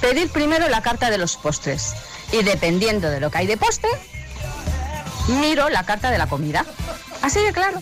pedir 0.00 0.30
primero 0.30 0.68
la 0.68 0.82
carta 0.82 1.10
de 1.10 1.18
los 1.18 1.36
postres 1.36 1.94
y 2.30 2.44
dependiendo 2.44 3.10
de 3.10 3.18
lo 3.18 3.28
que 3.32 3.38
hay 3.38 3.46
de 3.48 3.56
postre, 3.56 3.90
miro 5.40 5.68
la 5.68 5.82
carta 5.84 6.12
de 6.12 6.18
la 6.18 6.28
comida. 6.28 6.64
Así 7.22 7.40
de 7.40 7.52
claro. 7.52 7.80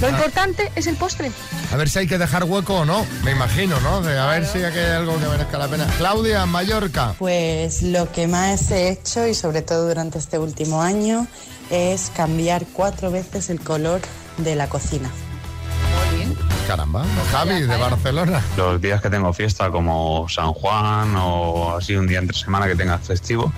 Lo 0.00 0.06
Ah. 0.06 0.10
importante 0.10 0.70
es 0.76 0.86
el 0.86 0.96
postre. 0.96 1.32
A 1.72 1.76
ver 1.76 1.88
si 1.88 1.98
hay 2.00 2.06
que 2.06 2.18
dejar 2.18 2.44
hueco 2.44 2.78
o 2.78 2.84
no. 2.84 3.04
Me 3.24 3.32
imagino, 3.32 3.80
¿no? 3.80 4.00
De 4.00 4.18
a 4.18 4.26
ver 4.26 4.46
si 4.46 4.58
hay 4.62 4.78
algo 4.92 5.18
que 5.18 5.26
merezca 5.26 5.58
la 5.58 5.68
pena. 5.68 5.86
Claudia, 5.98 6.46
Mallorca. 6.46 7.14
Pues 7.18 7.82
lo 7.82 8.10
que 8.12 8.26
más 8.28 8.70
he 8.70 8.90
hecho 8.90 9.26
y 9.26 9.34
sobre 9.34 9.62
todo 9.62 9.88
durante 9.88 10.18
este 10.18 10.38
último 10.38 10.82
año 10.82 11.26
es 11.70 12.10
cambiar 12.16 12.64
cuatro 12.72 13.10
veces 13.10 13.50
el 13.50 13.60
color 13.60 14.00
de 14.38 14.54
la 14.56 14.68
cocina. 14.68 15.10
Caramba. 16.66 17.04
Javi, 17.32 17.62
de 17.62 17.76
Barcelona. 17.76 18.42
Los 18.56 18.80
días 18.80 19.00
que 19.00 19.08
tengo 19.08 19.32
fiesta, 19.32 19.70
como 19.70 20.26
San 20.28 20.52
Juan 20.52 21.14
o 21.16 21.76
así 21.76 21.96
un 21.96 22.06
día 22.06 22.18
entre 22.18 22.36
semana 22.38 22.66
que 22.66 22.76
tenga 22.76 22.98
festivo, 22.98 23.52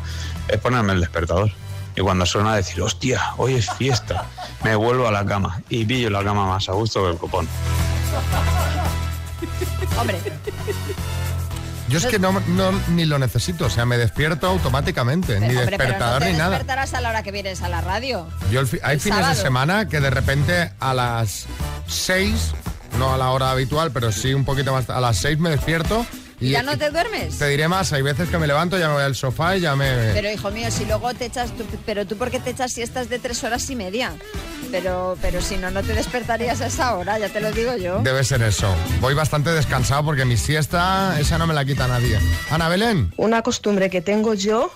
es 0.48 0.58
ponerme 0.58 0.92
el 0.92 1.00
despertador. 1.00 1.50
Y 1.96 2.00
cuando 2.02 2.24
suena 2.26 2.54
decir, 2.56 2.80
hostia, 2.82 3.34
hoy 3.36 3.54
es 3.54 3.70
fiesta, 3.72 4.24
me 4.64 4.74
vuelvo 4.76 5.08
a 5.08 5.10
la 5.10 5.24
cama 5.24 5.60
y 5.68 5.84
pillo 5.84 6.10
la 6.10 6.22
cama 6.24 6.46
más 6.46 6.68
a 6.68 6.72
gusto 6.72 7.02
que 7.04 7.10
el 7.12 7.16
copón. 7.18 7.48
Hombre, 9.98 10.18
Yo 11.88 11.98
es 11.98 12.06
que 12.06 12.18
no, 12.20 12.32
no- 12.48 12.72
ni 12.90 13.04
lo 13.04 13.18
necesito, 13.18 13.66
o 13.66 13.70
sea, 13.70 13.84
me 13.84 13.98
despierto 13.98 14.46
automáticamente, 14.46 15.40
ni 15.40 15.48
hombre, 15.48 15.64
pero 15.66 15.78
no 15.78 15.78
despertador 15.88 16.22
te 16.22 16.32
ni 16.32 16.38
nada. 16.38 16.50
despertarás 16.50 16.94
a 16.94 17.00
la 17.00 17.08
hora 17.10 17.22
que 17.24 17.32
vienes 17.32 17.62
a 17.62 17.68
la 17.68 17.80
radio. 17.80 18.28
Yo 18.52 18.60
el 18.60 18.68
fi- 18.68 18.78
hay 18.82 18.94
el 18.94 19.00
fines 19.00 19.26
de 19.28 19.34
semana 19.34 19.88
que 19.88 20.00
de 20.00 20.10
repente 20.10 20.72
a 20.78 20.94
las 20.94 21.46
6, 21.88 22.52
no 22.98 23.12
a 23.12 23.16
la 23.18 23.30
hora 23.30 23.50
habitual, 23.50 23.90
pero 23.90 24.12
sí 24.12 24.32
un 24.32 24.44
poquito 24.44 24.72
más, 24.72 24.88
a 24.88 25.00
las 25.00 25.16
6 25.18 25.38
me 25.40 25.50
despierto 25.50 26.06
y 26.40 26.50
¿Ya 26.50 26.62
no 26.62 26.76
te 26.78 26.90
duermes? 26.90 27.38
te 27.38 27.48
diré 27.48 27.68
más, 27.68 27.92
hay 27.92 28.02
veces 28.02 28.28
que 28.30 28.38
me 28.38 28.46
levanto, 28.46 28.78
ya 28.78 28.88
me 28.88 28.94
voy 28.94 29.02
al 29.02 29.14
sofá 29.14 29.56
y 29.56 29.60
ya 29.60 29.76
me... 29.76 29.86
Pero 30.14 30.30
hijo 30.30 30.50
mío, 30.50 30.70
si 30.70 30.84
luego 30.86 31.12
te 31.14 31.26
echas, 31.26 31.50
tú- 31.56 31.66
pero 31.84 32.06
tú 32.06 32.16
por 32.16 32.30
qué 32.30 32.40
te 32.40 32.50
echas 32.50 32.72
siestas 32.72 33.08
de 33.10 33.18
tres 33.18 33.44
horas 33.44 33.68
y 33.70 33.76
media. 33.76 34.12
Pero, 34.70 35.18
pero 35.20 35.42
si 35.42 35.56
no, 35.56 35.70
no 35.70 35.82
te 35.82 35.94
despertarías 35.94 36.60
a 36.60 36.66
esa 36.68 36.94
hora, 36.94 37.18
ya 37.18 37.28
te 37.28 37.40
lo 37.40 37.50
digo 37.52 37.76
yo. 37.76 38.00
Debe 38.02 38.22
ser 38.24 38.40
eso. 38.42 38.72
Voy 39.00 39.14
bastante 39.14 39.50
descansado 39.50 40.04
porque 40.04 40.24
mi 40.24 40.36
siesta, 40.36 41.18
esa 41.20 41.38
no 41.38 41.46
me 41.46 41.54
la 41.54 41.64
quita 41.64 41.88
nadie. 41.88 42.18
Ana 42.50 42.68
Belén. 42.68 43.12
Una 43.16 43.42
costumbre 43.42 43.90
que 43.90 44.00
tengo 44.00 44.34
yo 44.34 44.72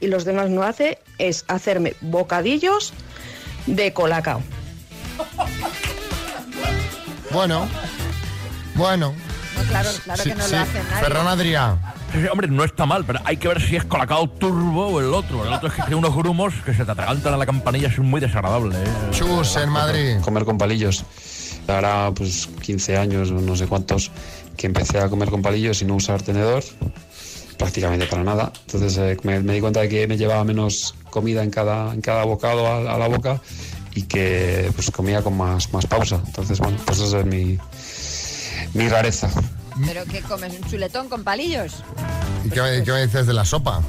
y 0.00 0.06
los 0.08 0.24
demás 0.24 0.50
no 0.50 0.62
hace 0.62 0.98
es 1.18 1.44
hacerme 1.48 1.94
bocadillos 2.02 2.92
de 3.66 3.92
colacao. 3.94 4.42
Bueno, 7.32 7.66
bueno. 8.74 9.14
No, 9.58 9.64
claro, 9.68 9.90
claro 10.04 10.22
Sí, 10.22 10.28
que 10.30 10.34
no 10.36 10.44
sí. 10.44 10.52
lo 10.52 10.60
hace 10.60 10.82
nadie. 10.84 11.00
Ferran 11.02 11.26
Adrià. 11.26 11.76
Sí, 12.12 12.18
hombre, 12.30 12.48
no 12.48 12.64
está 12.64 12.86
mal, 12.86 13.04
pero 13.04 13.20
hay 13.24 13.36
que 13.36 13.48
ver 13.48 13.60
si 13.60 13.76
es 13.76 13.84
Colacao 13.84 14.28
Turbo 14.30 14.86
o 14.88 15.00
el 15.00 15.12
otro. 15.12 15.44
El 15.44 15.52
otro 15.52 15.68
es 15.68 15.74
que 15.74 15.82
tiene 15.82 15.96
unos 15.96 16.14
grumos 16.14 16.54
que 16.64 16.72
se 16.74 16.84
te 16.84 16.90
atragantan 16.90 17.34
a 17.34 17.36
la 17.36 17.44
campanilla, 17.46 17.88
es 17.88 17.98
muy 17.98 18.20
desagradable. 18.20 18.76
¿eh? 18.76 18.84
Chus 19.10 19.56
en 19.56 19.68
Madrid. 19.68 20.16
Comer 20.22 20.44
con 20.44 20.56
palillos. 20.56 21.04
Ahora, 21.66 22.10
pues 22.14 22.48
15 22.62 22.96
años, 22.96 23.30
no 23.30 23.54
sé 23.56 23.66
cuántos, 23.66 24.10
que 24.56 24.66
empecé 24.66 25.00
a 25.00 25.08
comer 25.10 25.28
con 25.28 25.42
palillos 25.42 25.82
y 25.82 25.84
no 25.84 25.96
usar 25.96 26.22
tenedor, 26.22 26.64
prácticamente 27.58 28.06
para 28.06 28.24
nada. 28.24 28.52
Entonces 28.66 28.96
eh, 28.96 29.16
me, 29.22 29.40
me 29.40 29.52
di 29.54 29.60
cuenta 29.60 29.80
de 29.80 29.88
que 29.90 30.06
me 30.06 30.16
llevaba 30.16 30.44
menos 30.44 30.94
comida 31.10 31.42
en 31.42 31.50
cada, 31.50 31.92
en 31.92 32.00
cada 32.00 32.24
bocado 32.24 32.66
a, 32.66 32.94
a 32.94 32.98
la 32.98 33.08
boca 33.08 33.40
y 33.94 34.02
que 34.04 34.70
pues 34.74 34.90
comía 34.90 35.20
con 35.22 35.36
más, 35.36 35.70
más 35.74 35.84
pausa. 35.86 36.22
Entonces, 36.26 36.58
bueno, 36.58 36.78
pues 36.86 37.00
esa 37.00 37.18
es 37.20 37.26
mi, 37.26 37.58
mi 38.74 38.88
rareza. 38.88 39.28
¿Pero 39.86 40.04
qué 40.10 40.20
comes? 40.22 40.52
¿Un 40.60 40.68
chuletón 40.70 41.08
con 41.08 41.22
palillos? 41.24 41.82
¿Y 42.44 42.50
qué, 42.50 42.60
me- 42.62 42.82
qué 42.82 42.92
me 42.92 43.06
dices 43.06 43.26
de 43.26 43.32
la 43.34 43.44
sopa? 43.44 43.80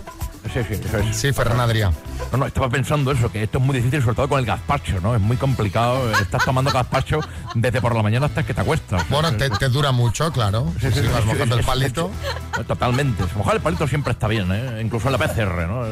Sí, 0.54 0.62
sí, 0.68 0.80
eso 0.84 0.98
es. 0.98 1.16
Sí, 1.16 1.32
Ferran 1.34 1.60
Adrià. 1.60 1.92
No, 2.32 2.38
no, 2.40 2.46
estaba 2.48 2.70
pensando 2.70 3.12
eso, 3.12 3.32
que 3.32 3.44
esto 3.44 3.58
es 3.60 3.64
muy 3.64 3.76
difícil, 3.76 4.02
sobre 4.02 4.16
todo 4.16 4.30
con 4.30 4.40
el 4.40 4.46
gazpacho, 4.46 5.00
¿no? 5.02 5.14
Es 5.16 5.22
muy 5.22 5.38
complicado. 5.38 6.12
Estás 6.20 6.44
tomando 6.46 6.72
gazpacho 6.72 7.20
desde 7.56 7.82
por 7.82 7.96
la 7.96 8.02
mañana 8.02 8.28
hasta 8.28 8.44
que 8.44 8.54
te 8.54 8.62
acuestas. 8.62 9.08
Bueno, 9.10 9.32
te, 9.36 9.50
te 9.50 9.70
dura 9.70 9.92
mucho, 9.92 10.32
claro. 10.32 10.72
Sí, 10.82 10.88
sí, 10.92 11.02
Si 11.02 11.08
vas 11.08 11.22
sí, 11.22 11.28
mojando 11.28 11.56
el 11.58 11.64
palito. 11.66 12.10
Totalmente. 12.68 13.24
Mojar 13.36 13.56
el 13.56 13.62
palito 13.62 13.88
siempre 13.88 14.14
está 14.14 14.28
bien, 14.28 14.48
¿eh? 14.52 14.82
Incluso 14.84 15.08
en 15.10 15.14
la 15.14 15.18
PCR, 15.20 15.68
¿no? 15.68 15.84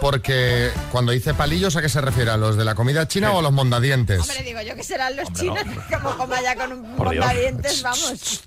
Porque 0.00 0.70
cuando 0.90 1.12
dice 1.12 1.34
palillos, 1.34 1.76
¿a 1.76 1.82
qué 1.82 1.88
se 1.88 2.00
refiere? 2.00 2.30
¿A 2.30 2.36
los 2.36 2.56
de 2.56 2.64
la 2.64 2.74
comida 2.74 3.06
china 3.06 3.32
o 3.32 3.38
a 3.40 3.42
los 3.42 3.52
mondadientes? 3.52 4.20
Hombre, 4.20 4.42
digo 4.42 4.60
yo 4.62 4.74
que 4.74 4.82
serán 4.82 5.14
los 5.16 5.30
chinos, 5.32 5.58
como 5.92 6.16
coma 6.16 6.40
ya 6.40 6.56
con 6.56 6.72
un 6.72 6.82
Dios. 6.82 6.98
mondadientes, 6.98 7.82
vamos. 7.82 8.42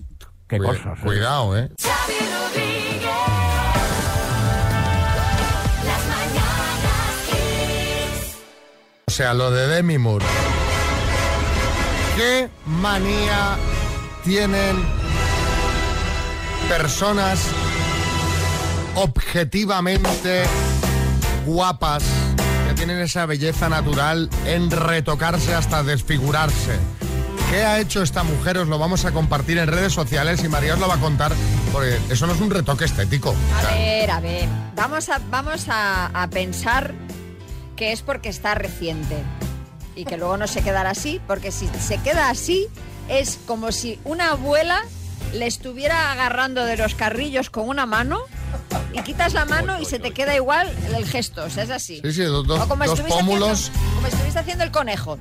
Qué 0.47 0.57
Cuida- 0.57 0.69
cosas. 0.71 0.97
¿eh? 0.97 1.01
Cuidado, 1.03 1.57
¿eh? 1.57 1.69
O 9.07 9.11
sea, 9.11 9.33
lo 9.33 9.51
de 9.51 9.67
Demi 9.67 9.97
Moore. 9.97 10.25
¿Qué 12.17 12.49
manía 12.65 13.57
tienen 14.23 14.83
personas 16.69 17.39
objetivamente 18.95 20.43
guapas 21.45 22.03
que 22.67 22.73
tienen 22.73 22.99
esa 22.99 23.25
belleza 23.25 23.69
natural 23.69 24.29
en 24.45 24.71
retocarse 24.71 25.53
hasta 25.53 25.83
desfigurarse? 25.83 26.77
¿Qué 27.49 27.63
ha 27.63 27.79
hecho 27.79 28.01
esta 28.01 28.23
mujer? 28.23 28.57
Os 28.57 28.67
lo 28.67 28.79
vamos 28.79 29.05
a 29.05 29.11
compartir 29.11 29.57
en 29.57 29.67
redes 29.67 29.93
sociales 29.93 30.43
y 30.43 30.49
María 30.49 30.73
os 30.73 30.79
lo 30.79 30.87
va 30.87 30.95
a 30.95 30.99
contar 30.99 31.31
porque 31.71 31.99
eso 32.09 32.25
no 32.25 32.33
es 32.33 32.41
un 32.41 32.49
retoque 32.49 32.85
estético. 32.85 33.35
A 33.55 33.73
ver, 33.73 34.11
a 34.11 34.19
ver. 34.19 34.49
Vamos 34.75 35.09
a, 35.09 35.19
vamos 35.29 35.65
a 35.67 36.27
pensar 36.31 36.93
que 37.75 37.91
es 37.91 38.01
porque 38.01 38.29
está 38.29 38.55
reciente 38.55 39.17
y 39.95 40.05
que 40.05 40.17
luego 40.17 40.37
no 40.37 40.47
se 40.47 40.61
quedará 40.61 40.91
así, 40.91 41.21
porque 41.27 41.51
si 41.51 41.67
se 41.79 41.97
queda 41.97 42.29
así 42.29 42.67
es 43.09 43.39
como 43.45 43.71
si 43.71 43.99
una 44.03 44.31
abuela 44.31 44.81
le 45.33 45.47
estuviera 45.47 46.11
agarrando 46.11 46.65
de 46.65 46.77
los 46.77 46.95
carrillos 46.95 47.49
con 47.49 47.67
una 47.67 47.85
mano 47.85 48.21
y 48.93 49.01
quitas 49.01 49.33
la 49.33 49.45
mano 49.45 49.79
y 49.79 49.85
se 49.85 49.99
te 49.99 50.11
queda 50.11 50.35
igual 50.35 50.71
el 50.95 51.05
gesto, 51.05 51.43
o 51.45 51.49
sea, 51.49 51.63
es 51.63 51.69
así. 51.69 51.99
Sí, 52.03 52.13
sí, 52.13 52.23
dos, 52.23 52.47
O 52.49 52.67
como 52.67 52.85
dos 52.85 52.99
pómulos. 53.01 53.69
haciendo- 53.69 53.95
como 53.95 54.07
estuviste 54.07 54.39
haciendo 54.39 54.63
el 54.63 54.71
conejo. 54.71 55.17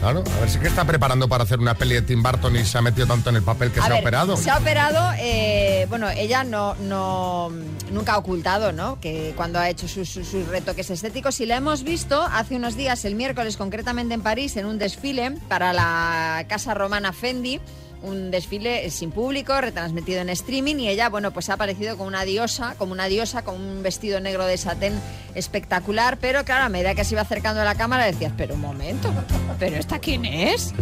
Claro, 0.00 0.22
a 0.36 0.40
ver 0.40 0.50
si 0.50 0.58
que 0.58 0.66
está 0.66 0.84
preparando 0.84 1.28
para 1.28 1.44
hacer 1.44 1.60
una 1.60 1.74
peli 1.74 1.94
de 1.94 2.02
Tim 2.02 2.22
Burton 2.22 2.54
y 2.56 2.64
se 2.66 2.76
ha 2.76 2.82
metido 2.82 3.06
tanto 3.06 3.30
en 3.30 3.36
el 3.36 3.42
papel 3.42 3.70
que 3.70 3.80
A 3.80 3.84
se 3.84 3.88
ha 3.88 3.92
ver, 3.94 4.00
operado. 4.02 4.36
Se 4.36 4.50
ha 4.50 4.58
operado, 4.58 5.12
eh, 5.18 5.86
bueno, 5.88 6.10
ella 6.10 6.44
no, 6.44 6.74
no, 6.74 7.50
nunca 7.90 8.12
ha 8.12 8.18
ocultado, 8.18 8.70
¿no? 8.72 9.00
Que 9.00 9.32
cuando 9.34 9.58
ha 9.58 9.70
hecho 9.70 9.88
sus, 9.88 10.06
sus- 10.10 10.28
sus 10.28 10.46
retoques 10.48 10.90
estéticos 10.90 11.40
y 11.40 11.46
la 11.46 11.56
hemos 11.56 11.84
visto 11.84 12.20
hace 12.20 12.56
unos 12.56 12.76
días, 12.76 13.02
el 13.06 13.14
miércoles 13.14 13.56
concretamente 13.56 14.12
en 14.12 14.20
París, 14.20 14.58
en 14.58 14.66
un 14.66 14.78
desfile 14.78 15.30
para 15.48 15.72
la 15.72 16.44
casa 16.50 16.74
romana 16.74 17.14
Fendi. 17.14 17.58
Un 18.04 18.30
desfile 18.30 18.90
sin 18.90 19.10
público, 19.10 19.58
retransmitido 19.60 20.20
en 20.20 20.28
streaming, 20.28 20.76
y 20.76 20.88
ella, 20.88 21.08
bueno, 21.08 21.32
pues 21.32 21.48
ha 21.48 21.54
aparecido 21.54 21.96
como 21.96 22.08
una 22.08 22.24
diosa, 22.24 22.74
como 22.76 22.92
una 22.92 23.06
diosa, 23.06 23.42
con 23.42 23.60
un 23.60 23.82
vestido 23.82 24.20
negro 24.20 24.44
de 24.46 24.58
satén 24.58 25.00
espectacular, 25.34 26.18
pero 26.18 26.44
claro, 26.44 26.64
a 26.64 26.68
medida 26.68 26.94
que 26.94 27.04
se 27.04 27.14
iba 27.14 27.22
acercando 27.22 27.62
a 27.62 27.64
la 27.64 27.74
cámara 27.74 28.04
decías, 28.04 28.32
pero 28.36 28.54
un 28.54 28.60
momento, 28.60 29.12
¿pero 29.58 29.76
esta 29.76 29.98
quién 29.98 30.24
es? 30.24 30.72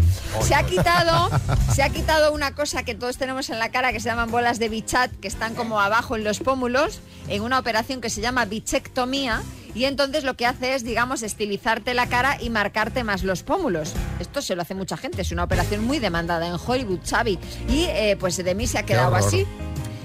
Se 0.43 0.55
ha 0.55 0.65
quitado, 0.65 1.31
se 1.75 1.83
ha 1.83 1.91
quitado 1.91 2.33
una 2.33 2.55
cosa 2.55 2.83
que 2.83 2.95
todos 2.95 3.17
tenemos 3.17 3.51
en 3.51 3.59
la 3.59 3.71
cara 3.71 3.93
que 3.93 4.01
se 4.01 4.09
llaman 4.09 4.31
bolas 4.31 4.59
de 4.59 4.69
bichat, 4.69 5.11
que 5.21 5.29
están 5.29 5.55
como 5.55 5.81
abajo 5.81 6.17
en 6.17 6.25
los 6.25 6.41
pómulos, 6.41 7.01
en 7.29 7.43
una 7.43 7.59
operación 7.59 8.01
que 8.01 8.11
se 8.11 8.21
llama 8.21 8.45
bichectomía. 8.45 9.43
Y 9.75 9.85
entonces 9.85 10.25
lo 10.25 10.35
que 10.35 10.47
hace 10.47 10.75
es, 10.75 10.85
digamos, 10.85 11.23
estilizarte 11.23 11.95
la 11.95 12.07
cara 12.07 12.37
y 12.41 12.51
marcarte 12.51 13.05
más 13.05 13.23
los 13.23 13.43
pómulos. 13.43 13.93
Esto 14.21 14.43
se 14.43 14.55
lo 14.55 14.63
hace 14.63 14.75
mucha 14.75 14.97
gente, 14.97 15.23
es 15.23 15.33
una 15.33 15.45
operación 15.45 15.85
muy 15.85 15.99
demandada 15.99 16.47
en 16.47 16.57
Hollywood, 16.65 17.01
Xavi. 17.09 17.39
Y 17.69 17.85
eh, 17.85 18.17
pues 18.19 18.37
de 18.37 18.55
mí 18.55 18.67
se 18.67 18.79
ha 18.79 18.83
quedado 18.85 19.15
así. 19.15 19.47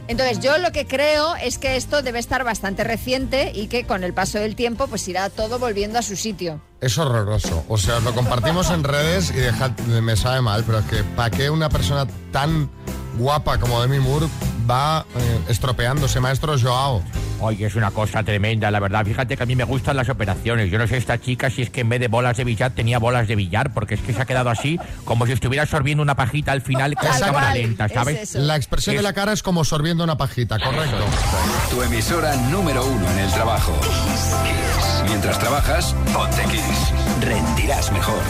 Entonces 0.07 0.39
yo 0.39 0.57
lo 0.57 0.71
que 0.71 0.87
creo 0.87 1.35
es 1.35 1.57
que 1.57 1.75
esto 1.75 2.01
debe 2.01 2.19
estar 2.19 2.45
bastante 2.45 2.85
reciente 2.85 3.51
y 3.53 3.67
que 3.67 3.85
con 3.85 4.05
el 4.05 4.13
paso 4.13 4.39
del 4.39 4.55
tiempo 4.55 4.87
pues 4.87 5.05
irá 5.09 5.29
todo 5.29 5.59
volviendo 5.59 5.99
a 5.99 6.01
su 6.01 6.15
sitio. 6.15 6.61
Es 6.79 6.97
horroroso. 6.97 7.65
O 7.67 7.77
sea, 7.77 7.99
lo 7.99 8.13
compartimos 8.13 8.69
en 8.69 8.83
redes 8.85 9.31
y 9.31 9.33
dejad, 9.33 9.71
me 10.01 10.15
sabe 10.15 10.41
mal, 10.41 10.63
pero 10.63 10.79
es 10.79 10.85
que 10.85 11.03
¿para 11.03 11.29
qué 11.29 11.49
una 11.49 11.67
persona 11.69 12.07
tan 12.31 12.69
guapa 13.17 13.59
como 13.59 13.81
Demi 13.81 13.99
Moore 13.99 14.27
va 14.69 15.05
eh, 15.15 15.39
estropeándose, 15.49 16.19
maestro 16.19 16.57
Joao? 16.59 17.03
Oye, 17.39 17.67
es 17.67 17.75
una 17.75 17.91
cosa 17.91 18.23
tremenda, 18.23 18.71
la 18.71 18.79
verdad. 18.79 19.05
Fíjate 19.05 19.37
que 19.37 19.43
a 19.43 19.45
mí 19.45 19.55
me 19.55 19.63
gustan 19.63 19.95
las 19.95 20.09
operaciones. 20.09 20.71
Yo 20.71 20.79
no 20.79 20.87
sé 20.87 20.97
esta 20.97 21.19
chica 21.19 21.49
si 21.49 21.61
es 21.61 21.69
que 21.69 21.81
en 21.81 21.89
vez 21.89 21.99
de 21.99 22.07
bolas 22.07 22.35
de 22.37 22.43
billar 22.43 22.71
tenía 22.71 22.97
bolas 22.97 23.27
de 23.27 23.35
billar, 23.35 23.73
porque 23.73 23.95
es 23.95 24.01
que 24.01 24.13
se 24.13 24.21
ha 24.21 24.25
quedado 24.25 24.49
así, 24.49 24.79
como 25.05 25.25
si 25.27 25.33
estuviera 25.33 25.63
absorbiendo 25.63 26.01
una 26.01 26.15
pajita 26.15 26.51
al 26.51 26.61
final 26.61 26.95
con 26.95 27.09
Tal 27.09 27.19
cámara 27.19 27.53
lenta, 27.53 27.85
es 27.85 27.93
¿sabes? 27.93 28.35
La 28.35 28.55
expresión 28.55 28.95
de 28.95 29.03
la 29.03 29.13
cara 29.13 29.33
es 29.33 29.43
como 29.43 29.63
sorbiendo 29.63 30.03
una 30.03 30.17
pajita, 30.17 30.59
correcto. 30.59 30.97
Tu 31.69 31.81
emisora 31.83 32.35
número 32.35 32.85
uno 32.85 33.11
en 33.11 33.19
el 33.19 33.31
trabajo. 33.31 33.73
Kiss. 33.81 35.03
Mientras 35.05 35.37
trabajas, 35.39 35.95
ponte 36.13 36.43
Kiss. 36.45 36.93
Rendirás 37.21 37.91
mejor. 37.91 38.21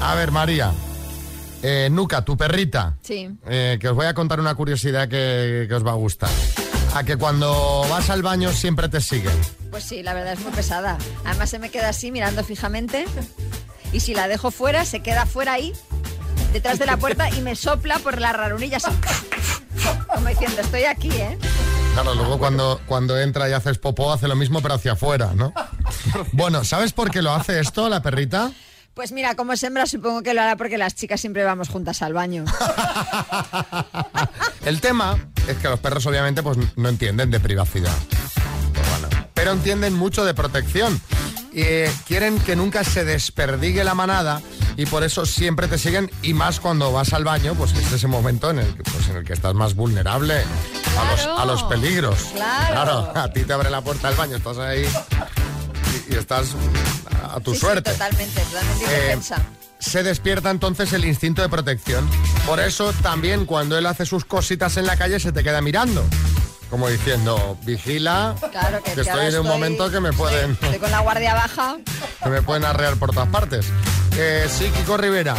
A 0.00 0.14
ver, 0.14 0.30
María. 0.30 0.72
Eh, 1.66 1.88
Nuca, 1.90 2.22
tu 2.26 2.36
perrita. 2.36 2.98
Sí. 3.02 3.26
eh, 3.46 3.78
que 3.80 3.88
os 3.88 3.96
voy 3.96 4.04
a 4.04 4.12
contar 4.12 4.38
una 4.38 4.54
curiosidad 4.54 5.08
que, 5.08 5.64
que 5.66 5.74
os 5.74 5.84
va 5.84 5.92
a 5.92 5.94
gustar. 5.94 6.28
A 6.94 7.04
que 7.04 7.16
cuando 7.16 7.86
vas 7.88 8.10
al 8.10 8.22
baño 8.22 8.52
siempre 8.52 8.90
te 8.90 9.00
siguen. 9.00 9.32
Pues 9.70 9.84
sí, 9.84 10.02
la 10.02 10.12
verdad 10.12 10.34
es 10.34 10.40
muy 10.40 10.52
pesada. 10.52 10.98
Además 11.24 11.48
se 11.48 11.58
me 11.58 11.70
queda 11.70 11.88
así 11.88 12.12
mirando 12.12 12.44
fijamente 12.44 13.06
y 13.94 14.00
si 14.00 14.12
la 14.14 14.28
dejo 14.28 14.50
fuera, 14.50 14.84
se 14.84 15.00
queda 15.00 15.24
fuera 15.24 15.54
ahí, 15.54 15.72
detrás 16.52 16.78
de 16.78 16.84
la 16.84 16.98
puerta 16.98 17.30
y 17.30 17.40
me 17.40 17.56
sopla 17.56 17.98
por 17.98 18.20
la 18.20 18.34
ranurilla 18.34 18.76
así. 18.76 18.90
Como 20.14 20.28
diciendo, 20.28 20.60
estoy 20.60 20.84
aquí, 20.84 21.10
¿eh? 21.12 21.38
Claro, 21.94 22.14
luego 22.14 22.38
cuando, 22.38 22.78
cuando 22.86 23.18
entra 23.18 23.48
y 23.48 23.52
haces 23.54 23.78
popó 23.78 24.12
hace 24.12 24.28
lo 24.28 24.36
mismo 24.36 24.60
pero 24.60 24.74
hacia 24.74 24.92
afuera, 24.92 25.32
¿no? 25.34 25.54
Bueno, 26.32 26.62
¿sabes 26.62 26.92
por 26.92 27.10
qué 27.10 27.22
lo 27.22 27.32
hace 27.32 27.58
esto 27.58 27.88
la 27.88 28.02
perrita? 28.02 28.52
Pues 28.94 29.12
mira, 29.12 29.34
como 29.34 29.56
sembra 29.56 29.86
supongo 29.86 30.22
que 30.22 30.34
lo 30.34 30.42
hará 30.42 30.56
porque 30.56 30.78
las 30.78 30.94
chicas 30.94 31.20
siempre 31.20 31.42
vamos 31.44 31.68
juntas 31.68 32.00
al 32.02 32.12
baño. 32.12 32.44
El 34.64 34.80
tema 34.80 35.18
es 35.48 35.56
que 35.58 35.68
los 35.68 35.80
perros 35.80 36.06
obviamente 36.06 36.42
pues 36.42 36.56
no 36.76 36.88
entienden 36.88 37.30
de 37.30 37.40
privacidad. 37.40 37.92
Pues 38.72 38.88
bueno, 38.90 39.08
pero 39.34 39.52
entienden 39.52 39.94
mucho 39.94 40.24
de 40.24 40.34
protección. 40.34 41.00
Y 41.52 41.62
eh, 41.62 41.92
quieren 42.06 42.38
que 42.40 42.56
nunca 42.56 42.82
se 42.82 43.04
desperdigue 43.04 43.84
la 43.84 43.94
manada 43.94 44.40
y 44.76 44.86
por 44.86 45.04
eso 45.04 45.24
siempre 45.24 45.68
te 45.68 45.78
siguen 45.78 46.10
y 46.22 46.34
más 46.34 46.58
cuando 46.58 46.90
vas 46.90 47.12
al 47.12 47.22
baño, 47.22 47.54
pues 47.54 47.72
es 47.74 47.92
ese 47.92 48.08
momento 48.08 48.50
en 48.50 48.58
el, 48.58 48.74
que- 48.74 48.82
pues, 48.82 49.08
en 49.08 49.16
el 49.16 49.24
que 49.24 49.34
estás 49.34 49.54
más 49.54 49.76
vulnerable 49.76 50.34
a, 50.98 51.10
los, 51.12 51.40
a 51.40 51.44
los 51.44 51.62
peligros. 51.64 52.18
Claro. 52.34 53.12
a 53.14 53.32
ti 53.32 53.44
te 53.44 53.52
abre 53.52 53.70
la 53.70 53.82
puerta 53.82 54.08
del 54.08 54.16
baño, 54.16 54.36
estás 54.36 54.58
ahí 54.58 54.84
y, 56.08 56.14
estás 56.14 56.48
a 57.22 57.40
tu 57.40 57.52
Sí, 57.52 57.56
sí, 57.58 57.60
suerte. 57.66 57.90
totalmente, 57.92 58.40
totalmente 58.40 59.12
Eh, 59.12 59.18
se 59.78 60.02
despierta 60.02 60.50
entonces 60.50 60.92
el 60.92 61.04
instinto 61.04 61.42
de 61.42 61.48
protección. 61.48 62.08
Por 62.46 62.60
eso 62.60 62.92
también 63.02 63.44
cuando 63.44 63.76
él 63.76 63.86
hace 63.86 64.06
sus 64.06 64.24
cositas 64.24 64.76
en 64.76 64.86
la 64.86 64.96
calle 64.96 65.20
se 65.20 65.32
te 65.32 65.42
queda 65.42 65.60
mirando. 65.60 66.04
Como 66.70 66.88
diciendo, 66.88 67.58
vigila, 67.62 68.34
Claro 68.50 68.82
que, 68.82 68.92
estoy 69.00 69.26
en 69.26 69.38
un 69.40 69.46
momento 69.46 69.90
que 69.90 70.00
me 70.00 70.12
pueden, 70.12 70.52
Estoy 70.52 70.78
con 70.78 70.90
la 70.90 71.00
guardia 71.00 71.34
baja. 71.34 71.76
que 72.22 72.28
me 72.30 72.42
pueden 72.42 72.64
arrear 72.64 72.96
por 72.96 73.12
todas 73.12 73.28
partes. 73.28 73.66
Eh, 74.16 74.48
sí, 74.48 74.70
Kiko 74.76 74.96
Rivera. 74.96 75.34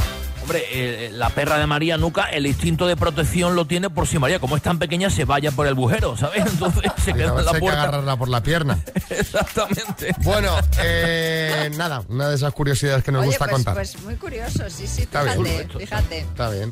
Hombre, 0.45 0.63
eh, 0.71 1.09
la 1.11 1.29
perra 1.31 1.57
de 1.57 1.65
María 1.65 1.97
Nuca, 1.97 2.25
el 2.29 2.45
instinto 2.45 2.85
de 2.85 2.95
protección 2.95 3.55
lo 3.55 3.65
tiene 3.65 3.89
por 3.89 4.05
si 4.07 4.19
María, 4.19 4.37
como 4.37 4.55
es 4.55 4.61
tan 4.61 4.77
pequeña, 4.77 5.09
se 5.09 5.25
vaya 5.25 5.49
por 5.49 5.65
el 5.65 5.73
bujero, 5.73 6.15
¿sabes? 6.15 6.45
Entonces 6.51 6.83
se 7.03 7.13
queda 7.13 7.29
en 7.29 7.35
la 7.45 7.49
hay 7.49 7.53
que 7.55 7.59
puerta. 7.61 7.81
agarrarla 7.81 8.15
por 8.15 8.29
la 8.29 8.43
pierna. 8.43 8.77
Exactamente. 9.09 10.13
Bueno, 10.19 10.51
eh, 10.83 11.71
nada, 11.77 12.03
una 12.09 12.29
de 12.29 12.35
esas 12.35 12.53
curiosidades 12.53 13.03
que 13.03 13.11
nos 13.11 13.21
Oye, 13.21 13.29
gusta 13.29 13.45
pues, 13.45 13.55
contar. 13.55 13.73
pues 13.73 13.99
muy 14.03 14.15
curioso, 14.17 14.69
sí, 14.69 14.85
sí, 14.85 15.01
Está 15.01 15.21
fíjate, 15.21 15.41
bien. 15.41 15.69
fíjate. 15.79 16.19
Está 16.19 16.49
bien. 16.51 16.69